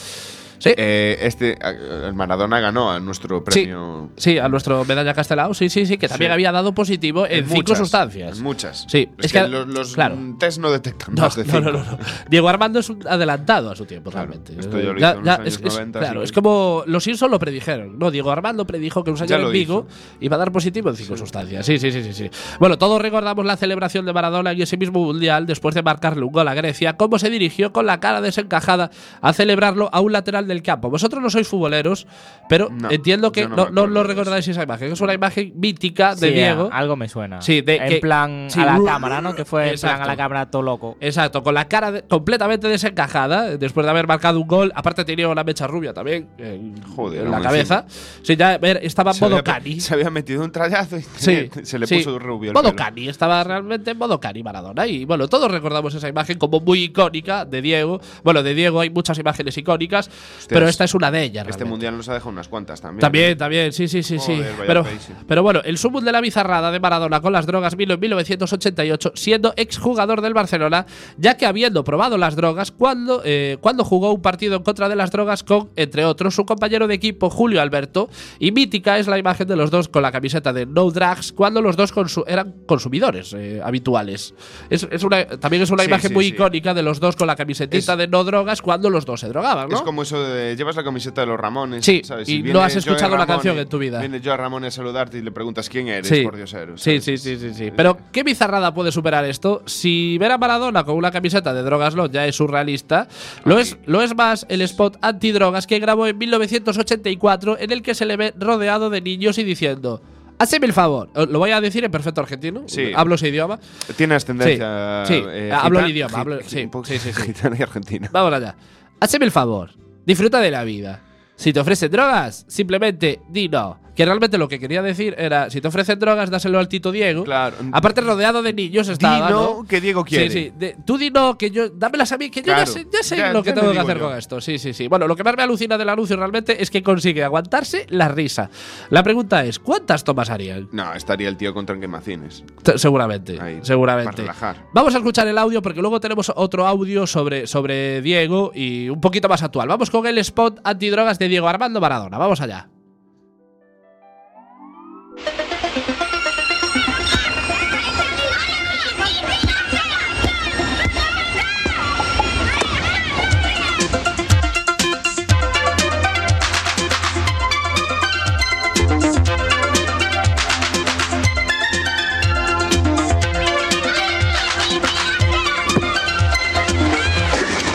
Sí. 0.58 0.70
Eh, 0.76 1.18
este, 1.22 1.58
el 2.06 2.14
Maradona 2.14 2.60
ganó 2.60 2.90
a 2.90 3.00
nuestro 3.00 3.42
premio. 3.44 4.10
Sí, 4.16 4.38
a 4.38 4.48
nuestro 4.48 4.84
medalla 4.84 5.14
Castelao, 5.14 5.54
sí, 5.54 5.68
sí, 5.68 5.86
sí, 5.86 5.98
que 5.98 6.08
también 6.08 6.30
Sí. 6.30 6.34
había 6.34 6.52
dado 6.52 6.72
positivo 6.74 7.26
en, 7.26 7.44
cinco 7.44 7.56
muchas, 7.56 7.78
sustancias. 7.78 8.38
En 8.38 8.42
muchas. 8.44 8.86
Sí, 8.88 9.08
es, 9.18 9.26
es 9.26 9.32
que, 9.32 9.40
que- 9.42 9.48
los, 9.48 9.66
los 9.68 9.94
claro. 9.94 10.16
test 10.38 10.58
no 10.60 10.70
detectan 10.70 11.14
No, 11.14 11.22
más 11.22 11.36
de 11.36 11.44
no, 11.44 11.52
cinco. 11.52 11.70
no, 11.70 11.72
no, 11.72 11.84
no. 11.92 11.98
Diego 12.28 12.48
Armando 12.48 12.78
es 12.78 12.88
un 12.88 13.06
adelantado 13.06 13.70
a 13.70 13.76
su 13.76 13.84
tiempo, 13.84 14.10
Claro, 14.10 14.28
realmente. 14.28 14.58
esto 14.58 14.78
ya 14.80 14.92
lo 14.92 14.98
Ya- 14.98 15.10
hizo 15.10 15.18
en 15.20 15.24
ya 15.24 15.30
los 15.32 15.38
años 15.40 15.48
es, 15.48 15.54
es- 15.66 15.74
90, 15.74 15.98
claro, 16.00 16.22
es 16.22 16.32
como 16.32 16.82
los 16.86 17.04
Simpsons 17.04 17.30
lo 17.30 17.38
predijeron. 17.38 17.98
No, 17.98 18.10
Diego 18.10 18.30
Armando 18.30 18.66
predijo 18.66 19.04
que 19.04 19.10
un 19.10 19.16
señor 19.18 19.40
en 19.40 19.52
Vigo 19.52 19.86
iba 20.20 20.36
a 20.36 20.38
dar 20.38 20.52
positivo 20.52 20.90
en 20.90 20.96
cinco 20.96 21.16
sustancias. 21.16 21.66
Sí, 21.66 21.78
sí, 21.78 21.92
sí, 21.92 22.02
sí, 22.02 22.12
sí. 22.12 22.30
Bueno, 22.58 22.78
todos 22.78 23.00
recordamos 23.00 23.44
la 23.44 23.56
celebración 23.56 24.06
de 24.06 24.12
Maradona 24.12 24.52
y 24.52 24.62
ese 24.62 24.76
mismo 24.76 25.00
mundial 25.04 25.46
después 25.46 25.74
de 25.74 25.82
marcarle 25.82 26.22
un 26.24 26.32
gol 26.32 26.48
a 26.48 26.54
Grecia, 26.54 26.96
cómo 26.96 27.18
se 27.18 27.30
dirigió 27.30 27.72
con 27.72 27.86
la 27.86 28.00
cara 28.00 28.20
desencajada 28.20 28.90
a 29.20 29.32
celebrarlo 29.32 29.88
a 29.92 30.00
un 30.00 30.12
lateral 30.12 30.45
del 30.46 30.62
campo. 30.62 30.90
Vosotros 30.90 31.22
no 31.22 31.30
sois 31.30 31.46
futboleros, 31.48 32.06
pero 32.48 32.68
No, 32.70 32.90
entiendo 32.90 33.32
que 33.32 33.46
no 33.48 33.70
no, 33.70 33.86
no, 33.86 34.02
recordáis 34.02 34.46
esa 34.48 34.62
imagen. 34.62 34.92
Es 34.92 35.00
una 35.00 35.14
imagen 35.14 35.52
mítica 35.56 36.14
de 36.14 36.28
Sí, 36.28 36.34
Diego. 36.34 36.68
Algo 36.72 36.96
me 36.96 37.08
suena. 37.08 37.40
Sí, 37.42 37.60
de 37.60 37.76
en 37.76 37.88
que- 37.88 37.98
plan 37.98 38.46
sí, 38.48 38.60
a 38.60 38.66
la 38.66 38.80
uh, 38.80 38.84
cámara, 38.84 39.20
¿no? 39.20 39.34
Que 39.34 39.44
fue 39.44 39.72
en 39.72 39.80
plan 39.80 40.02
a 40.02 40.06
la 40.06 40.16
cámara 40.16 40.50
todo 40.50 40.62
loco. 40.62 40.96
Exacto, 41.00 41.42
con 41.42 41.54
la 41.54 41.66
cara 41.68 41.92
de- 41.92 42.02
completamente 42.02 42.68
desencajada, 42.68 43.56
después 43.56 43.84
de 43.84 43.90
haber 43.90 44.06
marcado 44.06 44.40
un 44.40 44.46
gol. 44.46 44.72
Aparte 44.74 45.04
tenía 45.04 45.28
una 45.28 45.44
mecha 45.44 45.66
rubia 45.66 45.92
también 45.92 46.28
en, 46.38 46.80
Joder, 46.94 47.24
en 47.24 47.30
la 47.30 47.40
cabeza. 47.40 47.84
Sí, 48.22 48.36
ya, 48.36 48.54
estaba 48.54 49.12
en 49.12 49.20
modo 49.20 49.36
había, 49.36 49.42
cani. 49.44 49.80
se 49.80 49.94
había 49.94 50.10
metido 50.10 50.42
un 50.44 50.52
trayazo 50.52 50.96
y 50.98 51.02
Sí, 51.16 51.50
se 51.62 51.78
le 51.78 51.86
sí. 51.86 51.96
puso 51.98 52.18
rubio 52.18 52.50
el 52.50 52.54
Modo 52.54 52.70
pelo. 52.70 52.76
cani, 52.76 53.08
estaba 53.08 53.42
realmente 53.44 53.90
en 53.90 53.98
modo 53.98 54.20
cani 54.20 54.42
Maradona. 54.42 54.86
Y 54.86 55.04
bueno, 55.04 55.28
todos 55.28 55.50
recordamos 55.50 55.94
esa 55.94 56.08
imagen 56.08 56.38
como 56.38 56.60
muy 56.60 56.84
icónica 56.84 57.44
de 57.44 57.62
Diego. 57.62 58.00
Bueno, 58.24 58.42
de 58.42 58.54
Diego 58.54 58.80
hay 58.80 58.90
muchas 58.90 59.18
imágenes 59.18 59.56
icónicas, 59.58 60.10
pero 60.48 60.68
esta 60.68 60.84
es 60.84 60.94
una 60.94 61.10
de 61.10 61.22
ellas. 61.22 61.42
Este 61.42 61.58
realmente. 61.58 61.64
mundial 61.70 61.96
nos 61.96 62.08
ha 62.08 62.14
dejado 62.14 62.30
unas 62.30 62.48
cuantas 62.48 62.80
también. 62.80 63.00
También, 63.00 63.36
también, 63.38 63.72
sí, 63.72 63.88
sí, 63.88 64.02
sí, 64.02 64.18
sí. 64.18 64.36
Joder, 64.36 64.54
Pero, 64.66 64.84
país. 64.84 65.08
pero 65.26 65.42
bueno, 65.42 65.60
el 65.64 65.78
sumum 65.78 66.04
de 66.04 66.12
la 66.12 66.20
bizarrada 66.20 66.70
de 66.70 66.80
Maradona 66.80 67.20
con 67.20 67.32
las 67.32 67.46
drogas 67.46 67.76
vino 67.76 67.94
en 67.94 68.00
1988, 68.00 69.12
siendo 69.14 69.52
exjugador 69.56 70.20
del 70.20 70.34
Barcelona, 70.34 70.86
ya 71.16 71.36
que 71.36 71.46
habiendo 71.46 71.84
probado 71.84 72.18
las 72.18 72.36
drogas 72.36 72.70
cuando, 72.70 73.22
eh, 73.24 73.58
cuando 73.60 73.84
jugó 73.84 74.12
un 74.12 74.22
partido 74.22 74.56
en 74.56 74.62
contra 74.62 74.88
de 74.88 74.96
las 74.96 75.10
drogas 75.10 75.42
con, 75.42 75.70
entre 75.76 76.04
otros, 76.04 76.34
su 76.34 76.44
compañero 76.44 76.86
de 76.88 76.94
equipo 76.94 77.30
Julio 77.30 77.60
Alberto. 77.60 78.08
Y 78.38 78.52
mítica 78.52 78.98
es 78.98 79.06
la 79.06 79.18
imagen 79.18 79.46
de 79.48 79.56
los 79.56 79.70
dos 79.70 79.88
con 79.88 80.02
la 80.02 80.12
camiseta 80.12 80.52
de 80.52 80.66
No 80.66 80.90
Drugs 80.90 81.32
cuando 81.32 81.62
los 81.62 81.76
dos 81.76 81.94
consu- 81.94 82.24
eran 82.26 82.54
consumidores 82.66 83.32
eh, 83.36 83.60
habituales. 83.64 84.34
Es, 84.70 84.86
es 84.90 85.02
una, 85.04 85.26
también 85.26 85.62
es 85.62 85.70
una 85.70 85.82
Sí, 85.84 85.88
imagen 85.88 86.08
sí, 86.08 86.14
muy 86.14 86.26
icónica 86.26 86.74
de 86.74 86.82
los 86.82 87.00
dos 87.00 87.16
con 87.16 87.26
la 87.26 87.36
camiseta 87.36 87.76
Es- 87.76 87.86
de 87.86 88.08
No 88.08 88.24
Drogas 88.24 88.60
cuando 88.62 88.90
los 88.90 89.04
dos 89.06 89.20
se 89.20 89.28
drogaban, 89.28 89.68
¿no? 89.68 89.76
Es 89.76 89.82
como 89.82 90.02
eso 90.02 90.22
de 90.22 90.25
llevas 90.56 90.76
la 90.76 90.84
camiseta 90.84 91.20
de 91.22 91.26
los 91.28 91.38
Ramones. 91.38 91.84
Sí, 91.84 92.02
¿sabes? 92.04 92.28
y 92.28 92.42
no 92.42 92.60
has 92.60 92.74
escuchado 92.76 93.14
Ramone- 93.16 93.26
canción 93.26 93.58
en 93.58 93.68
tu 93.68 93.78
vida. 93.78 94.00
Viene 94.00 94.20
yo 94.20 94.32
a 94.32 94.36
Ramón 94.36 94.64
a 94.64 94.70
saludarte 94.70 95.18
y 95.18 95.22
le 95.22 95.30
preguntas 95.32 95.68
quién 95.68 95.88
eres, 95.88 96.08
Sí. 96.08 96.22
por 96.22 96.36
diosero. 96.36 96.76
Sí, 96.78 97.00
¿sabes? 97.00 97.04
sí, 97.04 97.18
sí, 97.18 97.36
sí, 97.38 97.54
sí. 97.54 97.64
Es- 97.66 97.72
Pero, 97.76 97.98
¿qué 98.12 98.22
bizarrada 98.22 98.72
puede 98.74 98.92
superar 98.92 99.24
esto? 99.24 99.62
Si 99.66 100.16
ver 100.18 100.32
a 100.32 100.38
Maradona 100.38 100.84
con 100.84 100.96
una 100.96 101.10
camiseta 101.10 101.52
de 101.54 101.62
drogas 101.62 101.94
Lot 101.94 102.12
ya 102.12 102.26
es 102.26 102.36
surrealista, 102.36 103.08
lo 103.44 103.58
es, 103.58 103.76
lo 103.86 104.02
es 104.02 104.14
más 104.16 104.46
el 104.48 104.62
spot 104.62 104.98
antidrogas 105.02 105.66
que 105.66 105.78
grabó 105.78 106.06
en 106.06 106.18
1984 106.18 107.58
en 107.58 107.70
el 107.72 107.82
que 107.82 107.94
se 107.94 108.04
le 108.06 108.16
ve 108.16 108.34
rodeado 108.38 108.90
de 108.90 109.00
niños 109.00 109.38
y 109.38 109.44
diciendo. 109.44 110.02
Haceme 110.38 110.66
el 110.66 110.74
favor. 110.74 111.08
Eh, 111.14 111.26
Lo 111.30 111.38
voy 111.38 111.50
a 111.52 111.60
decir 111.62 111.82
en 111.84 111.90
perfecto 111.90 112.20
argentino. 112.20 112.64
Sí. 112.66 112.92
Hablo 112.94 113.14
ese 113.14 113.28
idioma. 113.28 113.58
Tiene 113.96 114.16
ascendencia. 114.16 115.04
Sí, 115.06 115.14
sí, 115.14 115.22
eh, 115.26 115.50
hablo 115.50 115.80
el 115.80 115.90
idioma, 115.90 116.18
hablo- 116.18 116.40
sí, 116.42 116.68
sí, 116.84 116.98
sí, 116.98 117.12
sí. 117.12 117.22
Gitana 117.22 117.56
y 117.58 117.62
argentina. 117.62 118.10
Vamos 118.12 118.34
allá. 118.34 118.54
Haceme 119.00 119.24
el 119.24 119.30
favor. 119.32 119.70
Disfruta 120.06 120.40
de 120.40 120.52
la 120.52 120.62
vida. 120.62 121.02
Si 121.34 121.52
te 121.52 121.58
ofrecen 121.58 121.90
drogas, 121.90 122.44
simplemente 122.48 123.20
di 123.28 123.48
no. 123.48 123.85
Que 123.96 124.04
realmente 124.04 124.36
lo 124.38 124.46
que 124.46 124.60
quería 124.60 124.82
decir 124.82 125.14
era, 125.18 125.48
si 125.50 125.60
te 125.60 125.68
ofrecen 125.68 125.98
drogas, 125.98 126.30
dáselo 126.30 126.58
al 126.58 126.68
Tito 126.68 126.92
Diego. 126.92 127.24
Claro. 127.24 127.56
Aparte 127.72 128.02
rodeado 128.02 128.42
de 128.42 128.52
niños 128.52 128.88
estaba, 128.88 129.26
Di 129.26 129.32
no, 129.32 129.64
que 129.68 129.80
Diego 129.80 130.04
quiere. 130.04 130.28
Sí, 130.30 130.38
sí. 130.44 130.52
De- 130.56 130.76
tú 130.84 130.98
di 130.98 131.10
no, 131.10 131.36
que 131.38 131.50
yo, 131.50 131.70
dámelas 131.70 132.12
a 132.12 132.18
mí, 132.18 132.28
que 132.30 132.42
yo 132.42 132.48
ya 132.48 132.66
sé, 132.66 132.86
ya 132.92 133.02
sé 133.02 133.16
Ya- 133.16 133.32
lo 133.32 133.42
que 133.42 133.52
tengo 133.54 133.72
que 133.72 133.78
hacer 133.78 133.98
yo. 133.98 134.08
con 134.08 134.16
esto. 134.16 134.40
Sí, 134.40 134.58
sí, 134.58 134.74
sí. 134.74 134.86
Bueno, 134.86 135.08
lo 135.08 135.16
que 135.16 135.24
más 135.24 135.34
me 135.36 135.42
alucina 135.42 135.78
del 135.78 135.88
anuncio 135.88 136.14
realmente 136.16 136.62
es 136.62 136.70
que 136.70 136.82
consigue 136.82 137.24
aguantarse 137.24 137.86
la 137.88 138.08
risa. 138.08 138.50
La 138.90 139.02
pregunta 139.02 139.44
es, 139.44 139.58
¿cuántas 139.58 140.04
tomas 140.04 140.28
harían? 140.28 140.68
No, 140.72 140.92
estaría 140.92 141.28
el 141.28 141.38
tío 141.38 141.54
con 141.54 141.64
tranquimacines. 141.64 142.44
T- 142.62 142.76
Seguramente, 142.78 143.40
Ahí, 143.40 143.60
seguramente. 143.62 144.10
para 144.10 144.16
relajar. 144.22 144.66
Vamos 144.74 144.94
a 144.94 144.98
escuchar 144.98 145.26
el 145.26 145.38
audio 145.38 145.62
porque 145.62 145.80
luego 145.80 145.98
tenemos 146.00 146.30
otro 146.36 146.66
audio 146.66 147.06
sobre, 147.06 147.46
sobre 147.46 148.02
Diego 148.02 148.52
y 148.54 148.90
un 148.90 149.00
poquito 149.00 149.28
más 149.28 149.42
actual. 149.42 149.68
Vamos 149.68 149.90
con 149.90 150.06
el 150.06 150.18
spot 150.18 150.60
antidrogas 150.64 151.18
de 151.18 151.28
Diego 151.28 151.48
Armando 151.48 151.80
Maradona. 151.80 152.18
Vamos 152.18 152.42
allá. 152.42 152.68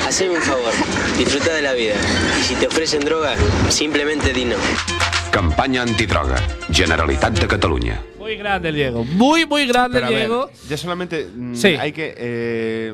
Haceme 0.08 0.36
un 0.36 0.42
favor, 0.42 0.74
disfruta 1.18 1.54
de 1.54 1.62
la 1.62 1.74
vida. 1.74 1.96
Y 2.40 2.44
si 2.44 2.56
te 2.56 2.68
ofrecen 2.68 3.00
droga, 3.00 3.36
simplemente 3.70 4.34
di 4.34 4.46
no. 4.46 4.58
Campanya 5.32 5.84
antidroga. 5.84 6.36
Generalitat 6.72 7.40
de 7.40 7.48
Catalunya. 7.48 8.02
Muy 8.20 8.36
grande 8.36 8.70
el 8.70 8.76
Diego. 8.76 9.04
Muy, 9.06 9.46
muy 9.46 9.66
grande 9.66 9.96
Pero 9.96 10.08
a 10.08 10.10
el 10.10 10.16
ver, 10.16 10.28
Diego. 10.28 10.50
ya 10.70 10.78
solamente 10.78 11.28
mm, 11.34 11.56
Sí. 11.56 11.68
hay 11.80 11.92
que. 11.92 12.14
eh, 12.18 12.94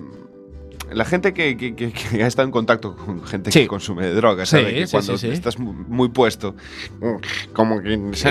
la 0.93 1.03
gente 1.03 1.33
que, 1.33 1.57
que- 1.57 1.75
que- 1.75 1.91
que 1.91 2.23
ha 2.23 2.27
estado 2.27 2.45
en 2.45 2.51
contacto 2.51 2.95
con 2.95 3.21
gente 3.25 3.51
Sí. 3.51 3.61
que 3.61 3.67
consume 3.67 4.07
drogas, 4.11 4.47
Sí, 4.49 4.55
sabe 4.57 4.73
que 4.73 4.85
sí, 4.87 4.91
cuando 4.91 5.17
sí, 5.17 5.27
sí. 5.27 5.33
estás 5.33 5.59
mu- 5.59 5.73
muy 5.73 6.09
puesto, 6.09 6.55
como 7.53 7.81
que. 7.81 7.89
Sí, 8.13 8.27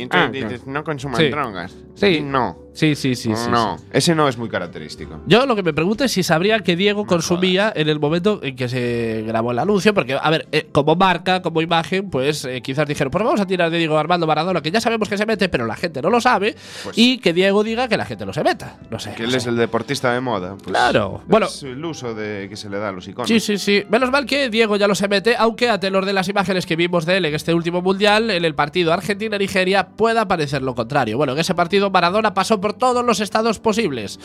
entonces 0.00 0.32
dices, 0.32 0.66
no 0.66 0.84
consuman 0.84 1.20
Sí. 1.20 1.28
drogas. 1.28 1.76
Sí. 1.94 2.20
No. 2.22 2.67
Sí, 2.78 2.94
sí, 2.94 3.16
sí. 3.16 3.34
sí, 3.34 3.50
no. 3.50 3.76
sí. 3.76 3.84
Ese 3.92 4.14
no 4.14 4.28
es 4.28 4.38
muy 4.38 4.48
característico. 4.48 5.20
Yo 5.26 5.46
lo 5.46 5.56
que 5.56 5.64
me 5.64 5.72
pregunto 5.74 6.04
es 6.04 6.12
si 6.12 6.22
sabrían 6.22 6.62
que 6.62 6.76
Diego 6.76 7.06
consumía 7.06 7.72
en 7.74 7.88
el 7.88 7.98
momento 7.98 8.38
en 8.42 8.54
que 8.54 8.68
se 8.68 9.24
grabó 9.26 9.50
el 9.50 9.58
anuncio, 9.58 9.92
porque, 9.92 10.16
a 10.20 10.30
ver, 10.30 10.46
eh, 10.52 10.68
como 10.70 10.94
marca, 10.94 11.42
como 11.42 11.60
imagen, 11.60 12.08
pues 12.08 12.44
eh, 12.44 12.60
quizás 12.62 12.86
dijeron, 12.86 13.10
pues 13.10 13.24
vamos 13.24 13.40
a 13.40 13.46
tirar 13.46 13.70
de 13.70 13.78
Diego 13.78 13.98
Armando 13.98 14.28
Maradona, 14.28 14.60
que 14.60 14.70
ya 14.70 14.80
sabemos 14.80 15.08
que 15.08 15.18
se 15.18 15.26
mete, 15.26 15.48
pero 15.48 15.66
la 15.66 15.74
gente 15.74 16.00
no 16.00 16.08
lo 16.08 16.20
sabe, 16.20 16.54
Pues- 16.84 16.96
y 16.96 17.18
que 17.18 17.32
Diego 17.32 17.64
diga 17.64 17.88
que 17.88 17.96
la 17.96 18.04
gente 18.04 18.24
no 18.24 18.32
se 18.32 18.44
meta. 18.44 18.76
No 18.90 19.00
sé. 19.00 19.12
Que 19.14 19.22
no 19.22 19.24
él 19.24 19.30
sé. 19.32 19.36
es 19.38 19.46
el 19.46 19.56
deportista 19.56 20.12
de 20.12 20.20
moda. 20.20 20.50
pues, 20.54 20.68
Claro. 20.68 21.22
Bueno. 21.26 21.46
Es 21.46 21.64
el 21.64 21.84
uso 21.84 22.14
de 22.14 22.48
que 22.48 22.56
se 22.56 22.70
le 22.70 22.78
da 22.78 22.90
a 22.90 22.92
los 22.92 23.08
iconos. 23.08 23.26
Sí, 23.28 23.40
sí, 23.40 23.58
sí. 23.58 23.82
Menos 23.90 24.12
mal 24.12 24.24
que 24.24 24.50
Diego 24.50 24.76
ya 24.76 24.86
lo 24.86 24.94
se 24.94 25.08
mete, 25.08 25.34
aunque 25.36 25.68
a 25.68 25.80
tenor 25.80 26.04
de 26.04 26.12
las 26.12 26.28
imágenes 26.28 26.64
que 26.64 26.76
vimos 26.76 27.06
de 27.06 27.16
él 27.16 27.24
en 27.24 27.34
este 27.34 27.52
último 27.54 27.82
mundial, 27.82 28.30
en 28.30 28.44
el 28.44 28.54
partido 28.54 28.92
Argentina-Nigeria, 28.92 29.88
pueda 29.88 30.28
parecer 30.28 30.62
lo 30.62 30.76
contrario. 30.76 31.16
Bueno, 31.16 31.32
en 31.32 31.40
ese 31.40 31.54
partido 31.56 31.90
Maradona 31.90 32.34
pasó 32.34 32.60
por 32.60 32.67
todos 32.74 33.04
los 33.04 33.20
estados 33.20 33.58
posibles. 33.58 34.18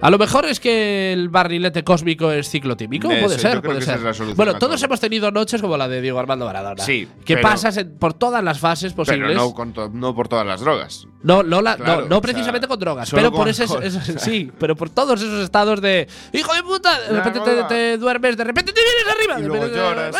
A 0.00 0.10
lo 0.10 0.18
mejor 0.18 0.46
es 0.46 0.60
que 0.60 1.12
el 1.12 1.28
barrilete 1.28 1.84
cósmico 1.84 2.30
es 2.30 2.48
ciclotímico, 2.48 3.08
puede 3.08 3.38
ser, 3.38 3.60
puede 3.62 3.82
ser. 3.82 4.00
bueno, 4.34 4.54
todos 4.58 4.76
todo. 4.76 4.84
hemos 4.86 5.00
tenido 5.00 5.30
noches 5.30 5.60
como 5.60 5.76
la 5.76 5.88
de 5.88 6.00
Diego 6.00 6.18
Armando 6.18 6.46
Maradona. 6.46 6.82
Sí, 6.84 7.08
Que 7.24 7.36
pero- 7.36 7.48
pasas 7.48 7.76
en- 7.76 7.96
por 7.98 8.14
todas 8.14 8.42
las 8.44 8.58
fases 8.58 8.92
posibles. 8.92 9.28
Pero 9.28 9.40
no, 9.40 9.54
con 9.54 9.74
no 9.98 10.14
por 10.14 10.28
todas 10.28 10.46
las 10.46 10.60
drogas. 10.60 11.06
No, 11.22 11.42
no, 11.42 11.60
la- 11.60 11.76
Claro, 11.76 12.02
no, 12.02 12.08
no 12.08 12.16
o 12.18 12.20
precisamente 12.22 12.66
sea, 12.66 12.68
con 12.68 12.78
drogas, 12.78 13.10
pero 13.10 13.30
por 13.30 13.46
ese, 13.48 13.64
alcohol, 13.64 13.82
ese- 13.84 13.98
o 13.98 14.00
sea. 14.02 14.18
sí, 14.18 14.50
pero 14.58 14.74
por 14.76 14.88
todos 14.90 15.20
esos 15.20 15.42
estados 15.44 15.80
de 15.82 16.08
hijo 16.32 16.54
de 16.54 16.62
puta, 16.62 16.98
de 17.00 17.08
repente 17.20 17.40
te, 17.40 17.62
te 17.64 17.98
duermes, 17.98 18.36
de 18.36 18.44
repente 18.44 18.72
te 18.72 18.80
vienes 18.80 19.14
arriba, 19.14 19.40
Y 19.40 19.42
luego 19.46 19.66
lloras, 19.74 20.16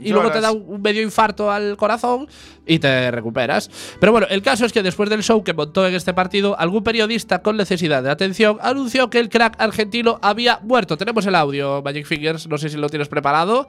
y 0.00 0.10
luego 0.12 0.30
te 0.30 0.40
da 0.40 0.52
un 0.52 0.80
medio 0.80 1.02
infarto 1.02 1.50
al 1.50 1.76
corazón 1.76 2.28
y 2.66 2.78
te 2.78 3.10
recuperas. 3.10 3.68
Pero 4.00 4.12
bueno, 4.12 4.26
el 4.30 4.42
caso 4.42 4.64
es 4.64 4.72
que 4.72 4.82
después 4.82 5.10
del 5.10 5.22
show 5.22 5.42
que 5.42 5.52
montó 5.54 5.86
en 5.86 5.94
este 5.94 6.14
partido, 6.14 6.58
algún 6.58 6.82
periodista 6.84 7.04
con 7.42 7.56
necesidad 7.56 8.02
de 8.02 8.10
atención 8.10 8.58
anunció 8.60 9.10
que 9.10 9.18
el 9.18 9.28
crack 9.28 9.60
argentino 9.60 10.18
había 10.22 10.58
muerto. 10.62 10.96
Tenemos 10.96 11.26
el 11.26 11.34
audio, 11.34 11.82
Magic 11.82 12.06
Fingers, 12.06 12.46
no 12.48 12.58
sé 12.58 12.68
si 12.68 12.76
lo 12.76 12.88
tienes 12.88 13.08
preparado. 13.08 13.68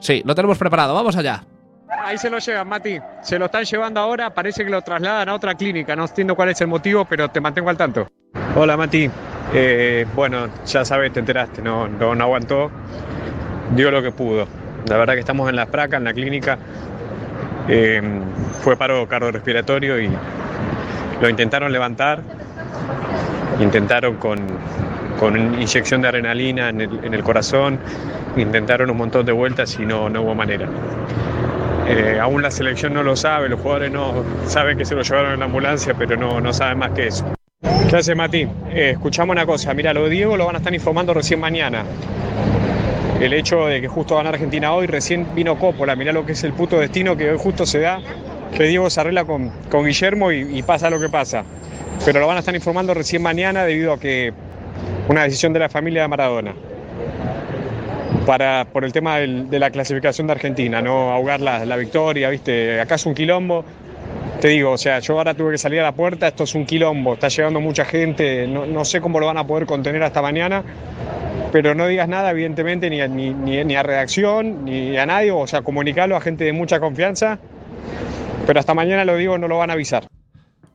Sí, 0.00 0.22
lo 0.24 0.34
tenemos 0.34 0.58
preparado, 0.58 0.94
vamos 0.94 1.16
allá. 1.16 1.44
Ahí 1.88 2.18
se 2.18 2.30
lo 2.30 2.38
llevan, 2.38 2.68
Mati. 2.68 2.98
Se 3.22 3.38
lo 3.38 3.46
están 3.46 3.64
llevando 3.64 4.00
ahora, 4.00 4.32
parece 4.34 4.64
que 4.64 4.70
lo 4.70 4.82
trasladan 4.82 5.28
a 5.28 5.34
otra 5.34 5.54
clínica. 5.54 5.96
No 5.96 6.04
entiendo 6.04 6.34
cuál 6.34 6.50
es 6.50 6.60
el 6.60 6.68
motivo, 6.68 7.04
pero 7.04 7.28
te 7.28 7.40
mantengo 7.40 7.70
al 7.70 7.76
tanto. 7.76 8.08
Hola, 8.54 8.76
Mati. 8.76 9.08
Eh, 9.54 10.06
bueno, 10.14 10.48
ya 10.66 10.84
sabes, 10.84 11.12
te 11.12 11.20
enteraste, 11.20 11.62
no, 11.62 11.88
no, 11.88 12.14
no 12.14 12.24
aguantó. 12.24 12.70
Dio 13.74 13.90
lo 13.90 14.02
que 14.02 14.10
pudo. 14.10 14.46
La 14.88 14.96
verdad 14.96 15.14
que 15.14 15.20
estamos 15.20 15.48
en 15.48 15.56
la 15.56 15.66
fraca, 15.66 15.96
en 15.96 16.04
la 16.04 16.12
clínica. 16.12 16.58
Eh, 17.68 18.02
fue 18.60 18.76
paro 18.76 19.08
cardiorrespiratorio 19.08 20.00
y 20.00 20.10
lo 21.20 21.28
intentaron 21.28 21.72
levantar. 21.72 22.22
Intentaron 23.60 24.16
con, 24.16 24.40
con 25.18 25.36
inyección 25.60 26.02
de 26.02 26.08
adrenalina 26.08 26.68
en 26.68 26.80
el, 26.82 27.04
en 27.04 27.14
el 27.14 27.22
corazón. 27.22 27.78
Intentaron 28.36 28.90
un 28.90 28.96
montón 28.98 29.24
de 29.24 29.32
vueltas 29.32 29.78
y 29.80 29.86
no, 29.86 30.10
no 30.10 30.22
hubo 30.22 30.34
manera. 30.34 30.68
Eh, 31.88 32.18
aún 32.20 32.42
la 32.42 32.50
selección 32.50 32.92
no 32.94 33.02
lo 33.02 33.14
sabe, 33.14 33.48
los 33.48 33.60
jugadores 33.60 33.92
no 33.92 34.24
saben 34.46 34.76
que 34.76 34.84
se 34.84 34.94
lo 34.94 35.02
llevaron 35.02 35.34
en 35.34 35.38
la 35.38 35.44
ambulancia, 35.46 35.94
pero 35.96 36.16
no, 36.16 36.40
no 36.40 36.52
saben 36.52 36.78
más 36.78 36.90
que 36.90 37.06
eso. 37.06 37.24
¿Qué 37.88 37.96
hace 37.96 38.14
Mati? 38.14 38.42
Eh, 38.70 38.90
escuchamos 38.94 39.32
una 39.32 39.46
cosa, 39.46 39.72
mira, 39.72 39.94
lo 39.94 40.04
de 40.04 40.10
Diego 40.10 40.36
lo 40.36 40.46
van 40.46 40.56
a 40.56 40.58
estar 40.58 40.74
informando 40.74 41.14
recién 41.14 41.38
mañana. 41.38 41.84
El 43.20 43.32
hecho 43.32 43.66
de 43.66 43.80
que 43.80 43.88
justo 43.88 44.16
van 44.16 44.26
a 44.26 44.30
Argentina 44.30 44.72
hoy, 44.72 44.88
recién 44.88 45.28
vino 45.34 45.56
Coppola, 45.58 45.94
mirá 45.94 46.12
lo 46.12 46.26
que 46.26 46.32
es 46.32 46.42
el 46.44 46.52
puto 46.52 46.78
destino 46.78 47.16
que 47.16 47.30
hoy 47.30 47.38
justo 47.38 47.64
se 47.64 47.78
da, 47.78 48.00
que 48.54 48.64
Diego 48.64 48.90
se 48.90 49.00
arregla 49.00 49.24
con, 49.24 49.50
con 49.70 49.86
Guillermo 49.86 50.32
y, 50.32 50.58
y 50.58 50.62
pasa 50.64 50.90
lo 50.90 51.00
que 51.00 51.08
pasa. 51.08 51.44
Pero 52.04 52.20
lo 52.20 52.26
van 52.26 52.36
a 52.36 52.40
estar 52.40 52.54
informando 52.54 52.94
recién 52.94 53.22
mañana 53.22 53.64
debido 53.64 53.92
a 53.92 53.98
que 53.98 54.32
una 55.08 55.24
decisión 55.24 55.52
de 55.52 55.58
la 55.60 55.68
familia 55.68 56.02
de 56.02 56.08
Maradona 56.08 56.54
para, 58.26 58.64
por 58.72 58.84
el 58.84 58.92
tema 58.92 59.18
de 59.18 59.58
la 59.58 59.70
clasificación 59.70 60.26
de 60.26 60.32
Argentina, 60.34 60.82
no 60.82 61.12
ahogar 61.12 61.40
la, 61.40 61.64
la 61.64 61.76
victoria, 61.76 62.28
¿viste? 62.30 62.80
Acá 62.80 62.96
es 62.96 63.06
un 63.06 63.14
quilombo. 63.14 63.64
Te 64.40 64.48
digo, 64.48 64.72
o 64.72 64.78
sea, 64.78 64.98
yo 64.98 65.16
ahora 65.16 65.32
tuve 65.34 65.52
que 65.52 65.58
salir 65.58 65.80
a 65.80 65.84
la 65.84 65.92
puerta, 65.92 66.28
esto 66.28 66.44
es 66.44 66.54
un 66.54 66.66
quilombo, 66.66 67.14
está 67.14 67.28
llegando 67.28 67.58
mucha 67.60 67.84
gente, 67.86 68.46
no, 68.46 68.66
no 68.66 68.84
sé 68.84 69.00
cómo 69.00 69.18
lo 69.18 69.26
van 69.26 69.38
a 69.38 69.46
poder 69.46 69.64
contener 69.66 70.02
hasta 70.02 70.20
mañana, 70.20 70.62
pero 71.52 71.74
no 71.74 71.86
digas 71.86 72.06
nada, 72.08 72.32
evidentemente, 72.32 72.90
ni 72.90 73.00
ni, 73.08 73.30
ni- 73.32 73.64
ni 73.64 73.76
a 73.76 73.82
redacción, 73.82 74.64
ni 74.66 74.96
a 74.98 75.06
nadie, 75.06 75.30
o 75.30 75.46
sea, 75.46 75.62
comunicarlo 75.62 76.16
a 76.16 76.20
gente 76.20 76.44
de 76.44 76.52
mucha 76.52 76.80
confianza, 76.80 77.38
pero 78.46 78.60
hasta 78.60 78.74
mañana 78.74 79.06
lo 79.06 79.16
digo, 79.16 79.38
no 79.38 79.48
lo 79.48 79.56
van 79.56 79.70
a 79.70 79.72
avisar. 79.72 80.06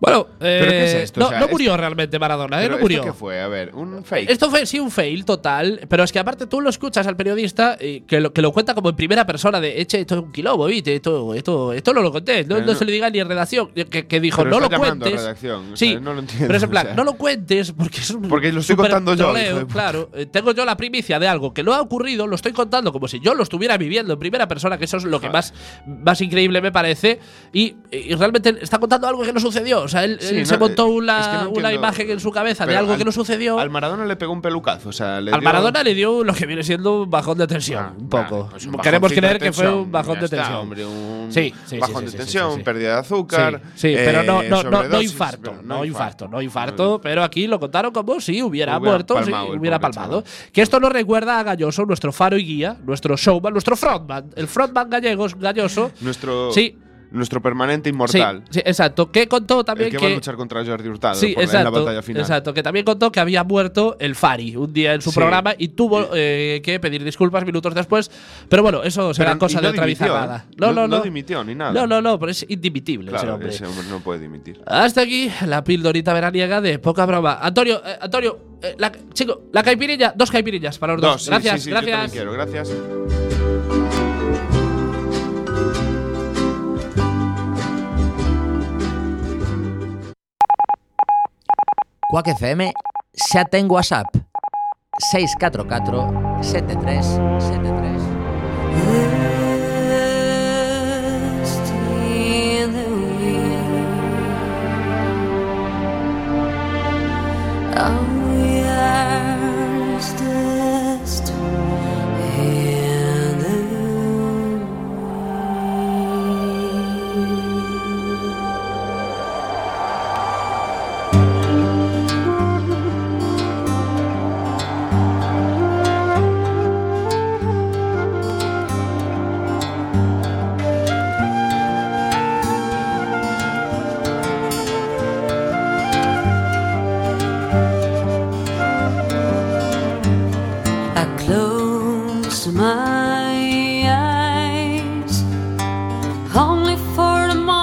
Bueno, 0.02 0.26
eh, 0.40 0.58
¿Pero 0.60 0.72
qué 0.72 0.84
es 0.86 0.94
esto? 0.96 1.20
No, 1.20 1.28
O 1.28 1.30
sea, 1.30 1.40
no 1.42 1.48
murió 1.48 1.78
realmente 1.78 2.18
Maradona, 2.18 2.58
¿eh? 2.58 2.64
Pero 2.64 2.70
No 2.72 2.76
¿esto 2.78 2.84
murió. 2.84 3.04
qué 3.04 3.14
fue? 3.14 3.40
A 3.40 3.48
ver, 3.48 3.76
un 3.76 4.04
fake. 4.04 4.32
Esto 4.32 4.50
fue 4.50 4.66
sí 4.66 4.80
un 4.80 4.90
fail 4.90 5.24
total, 5.26 5.82
pero 5.88 6.04
es 6.04 6.12
que 6.12 6.18
aparte 6.18 6.48
tú 6.48 6.60
lo 6.60 6.72
escuchas 6.72 7.06
al 7.06 7.16
periodista 7.16 7.78
eh, 7.80 8.02
que, 8.08 8.20
lo, 8.20 8.34
que 8.34 8.42
lo 8.42 8.52
cuenta 8.52 8.74
como 8.74 8.90
en 8.90 8.96
primera 8.96 9.28
persona 9.28 9.62
de, 9.62 9.80
eche, 9.80 10.00
esto 10.02 10.16
es 10.16 10.22
un 10.24 10.32
quilombo, 10.32 10.66
¿viste? 10.66 10.96
Esto, 10.96 11.36
esto, 11.36 11.72
esto 11.72 11.94
no 11.94 12.02
lo 12.02 12.12
conté, 12.12 12.42
no, 12.42 12.56
Pero 12.56 12.62
no 12.62 12.72
no- 12.74 12.78
se 12.80 12.84
le 12.84 12.92
diga 12.94 13.12
ni 13.12 13.20
en 13.20 13.28
redacción, 13.28 13.70
eh, 13.76 13.86
que, 13.86 14.08
que 14.08 14.20
dijo, 14.20 14.38
Pero 14.44 14.50
no 14.50 14.60
lo 14.60 14.66
está 14.66 14.78
llamando 14.78 15.06
a 15.06 15.08
cuentes. 15.10 15.22
redacción, 15.22 15.74
o 15.74 15.78
sí, 15.78 15.90
sea, 15.92 16.00
no 16.00 16.14
lo 16.16 16.20
entiendo, 16.22 16.48
pero 16.48 16.58
es 16.58 16.64
en 16.64 16.70
plan, 16.72 16.86
o 16.86 16.88
sea. 16.90 16.96
no 16.96 17.04
lo 17.04 17.14
cuentes 17.14 17.72
porque 17.72 18.00
es 18.00 18.10
un 18.10 18.24
Porque 18.28 18.52
lo 18.52 18.62
estoy 18.62 18.76
contando 18.76 19.14
yo, 19.14 19.26
troleo, 19.26 19.46
hijo 19.50 19.56
de 19.60 19.66
puta. 19.66 19.74
Claro, 19.74 20.10
eh, 20.16 20.26
tengo 20.26 20.52
yo 20.52 20.66
la 20.66 20.76
primicia 20.78 21.20
de 21.20 21.28
algo 21.28 21.54
que 21.54 21.62
no 21.62 21.76
ha 21.76 21.82
ocurrido, 21.82 22.26
lo 22.26 22.36
estoy 22.36 22.54
contando 22.54 22.92
como 22.92 23.08
si 23.08 23.20
yo 23.20 23.36
lo 23.36 23.44
estuviera 23.44 23.78
viviendo 23.78 24.14
en 24.14 24.20
primera 24.20 24.48
persona, 24.48 24.80
que 24.80 24.86
eso 24.86 24.98
es 24.98 25.04
lo 25.04 25.22
que 25.22 25.30
más, 25.30 25.54
más 25.86 26.20
increíble 26.22 26.60
me 26.60 26.72
parece, 26.72 27.20
y, 27.54 27.76
y 27.92 28.16
realmente 28.16 28.56
está 28.62 28.80
contando 28.80 29.08
algo 29.08 29.22
que 29.22 29.32
no 29.32 29.40
sucedió. 29.40 29.82
O 29.84 29.88
sea, 29.92 30.04
él, 30.06 30.18
Sí, 30.20 30.30
él 30.36 30.40
no, 30.40 30.46
se 30.48 30.58
montó 30.58 30.88
eh, 30.88 30.90
una, 30.90 31.20
es 31.22 31.28
que 31.28 31.44
no 31.44 31.50
una 31.52 31.72
imagen 31.74 32.10
en 32.10 32.20
su 32.20 32.32
cabeza 32.32 32.64
de 32.66 32.70
Pero 32.70 32.80
algo 32.80 32.94
al- 32.94 32.98
que 32.98 33.06
no 33.06 33.12
sucedió. 33.12 33.60
Al 33.60 33.70
Maradona 33.70 34.06
le 34.06 34.16
pegó 34.16 34.34
un 34.34 34.42
pelucazo. 34.42 34.90
O 34.90 34.92
sea, 34.92 35.22
le 35.22 35.32
Al 35.32 35.40
dio- 35.40 35.46
Maradona 35.46 35.84
le 35.84 35.94
dio 35.94 36.24
lo 36.24 36.34
que 36.34 36.46
viene 36.48 36.64
siendo 36.64 37.04
un 37.04 37.10
bajón 37.10 37.38
de 37.38 37.46
tensión, 37.48 37.84
Ah, 37.84 37.94
un 37.96 38.10
poco. 38.10 38.48
pues 38.50 38.66
un 38.66 38.74
Queremos 38.80 39.12
creer 39.14 39.34
de 39.40 39.46
que 39.48 39.52
fue 39.54 39.72
un 39.72 39.92
bajón 39.92 40.20
de 40.20 40.28
tensión. 40.30 40.56
hombre, 40.56 40.86
un 40.86 41.28
Sí, 41.30 41.54
sí, 41.66 41.78
bajón 41.78 42.06
sí, 42.08 42.12
de 42.12 42.18
tensión, 42.18 42.52
sí, 42.54 42.58
sí. 42.58 42.64
pérdida 42.64 42.94
de 42.94 43.00
azúcar. 43.00 43.62
Sí, 43.76 43.90
sí, 43.90 43.94
pero 43.96 44.24
no, 44.24 44.42
eh, 44.42 44.50
no, 44.50 44.64
no, 44.64 44.70
no 44.72 44.78
sobredosis, 44.78 45.12
infarto, 45.12 45.52
pero 45.52 45.62
no 45.64 45.86
infarto, 45.86 46.28
no 46.28 46.42
infarto, 46.42 47.02
pero 47.02 47.24
aquí 47.24 47.48
lo 47.48 47.60
contaron 47.60 47.92
como 47.94 48.20
si 48.20 48.42
hubiera, 48.42 48.80
muerto, 48.80 49.16
hubiera 49.58 49.80
palmado. 49.80 50.24
Que 50.52 50.62
esto 50.62 50.80
nos 50.80 50.92
recuerda 50.92 51.40
a 51.40 51.44
Galloso, 51.44 51.86
nuestro 51.86 52.12
faro 52.12 52.38
y 52.38 52.46
guía, 52.46 52.78
nuestro 52.86 53.16
showman, 53.18 53.54
nuestro 53.54 53.76
frontman, 53.76 54.30
el 54.36 54.48
frontman 54.48 54.90
gallegos, 54.90 55.36
Galloso. 55.38 55.92
Nuestro, 56.02 56.52
Sí. 56.52 56.78
Nuestro 57.12 57.42
permanente 57.42 57.90
inmortal. 57.90 58.44
Sí, 58.50 58.60
sí, 58.60 58.62
exacto. 58.66 59.12
Que 59.12 59.28
contó 59.28 59.60
el 59.60 59.66
también 59.66 59.90
que, 59.92 59.98
que. 59.98 60.06
va 60.06 60.12
a 60.12 60.16
luchar 60.16 60.36
contra 60.36 60.66
Jordi 60.66 60.88
Hurtado 60.90 61.16
Sí, 61.16 61.34
por- 61.34 61.44
exacto. 61.44 61.68
en 61.70 61.74
la 61.74 61.80
batalla 61.82 62.02
final. 62.02 62.22
Exacto, 62.22 62.54
que 62.54 62.64
también 62.64 62.86
contó 62.86 63.12
que 63.12 63.20
había 63.20 63.44
muerto 63.44 63.98
el 64.00 64.16
Fari 64.16 64.56
un 64.56 64.72
día 64.74 64.94
en 64.94 65.02
su 65.02 65.12
Sí. 65.12 65.16
programa 65.20 65.54
y 65.58 65.70
tuvo 65.70 66.08
eh, 66.14 66.62
que 66.64 66.80
pedir 66.80 67.04
disculpas 67.04 67.46
minutos 67.46 67.74
después. 67.76 68.10
Pero 68.50 68.64
bueno, 68.64 68.84
eso 68.84 69.14
será 69.14 69.32
Pero- 69.32 69.40
cosa 69.40 69.54
y 69.60 69.62
de 69.62 69.64
no 69.64 69.70
otra 69.70 69.86
dimitió, 69.86 70.06
bizarrada. 70.08 70.46
¿eh? 70.50 70.56
No, 70.58 70.68
no, 70.74 70.88
no. 70.88 70.98
No 70.98 71.04
dimitió 71.04 71.44
ni 71.44 71.54
nada. 71.56 71.72
No, 71.74 71.86
no, 71.88 72.02
no, 72.02 72.18
pero 72.20 72.32
es 72.32 72.46
indimitible 72.48 73.08
ese 73.12 73.18
Claro, 73.20 73.34
hombre. 73.36 73.50
ese 73.50 73.66
hombre 73.66 73.84
no 73.90 74.00
puede 74.00 74.20
dimitir. 74.22 74.62
Hasta 74.66 75.02
aquí 75.02 75.30
la 75.46 75.64
pildorita 75.64 76.14
veraniega 76.14 76.62
de 76.62 76.80
poca 76.80 77.06
broma. 77.06 77.40
Antonio, 77.42 77.82
eh, 77.86 77.98
Antonio, 78.02 78.40
eh, 78.62 78.76
la, 78.78 78.92
chico, 79.14 79.42
la 79.52 79.64
caipirilla, 79.64 80.14
dos 80.16 80.32
caipirillas 80.32 80.78
para 80.78 80.94
los 80.94 81.02
dos. 81.02 81.12
Dos, 81.14 81.28
gracias, 81.28 81.64
sí, 81.64 81.70
yo 81.70 81.76
gracias. 81.76 82.12
quiero, 82.12 82.32
gracias. 82.32 83.31
Quack 92.12 92.28
FM 92.36 92.76
xa 93.16 93.46
ten 93.48 93.72
WhatsApp. 93.72 94.12
644 95.00 96.44
7373 96.44 98.12
Oh 107.80 108.11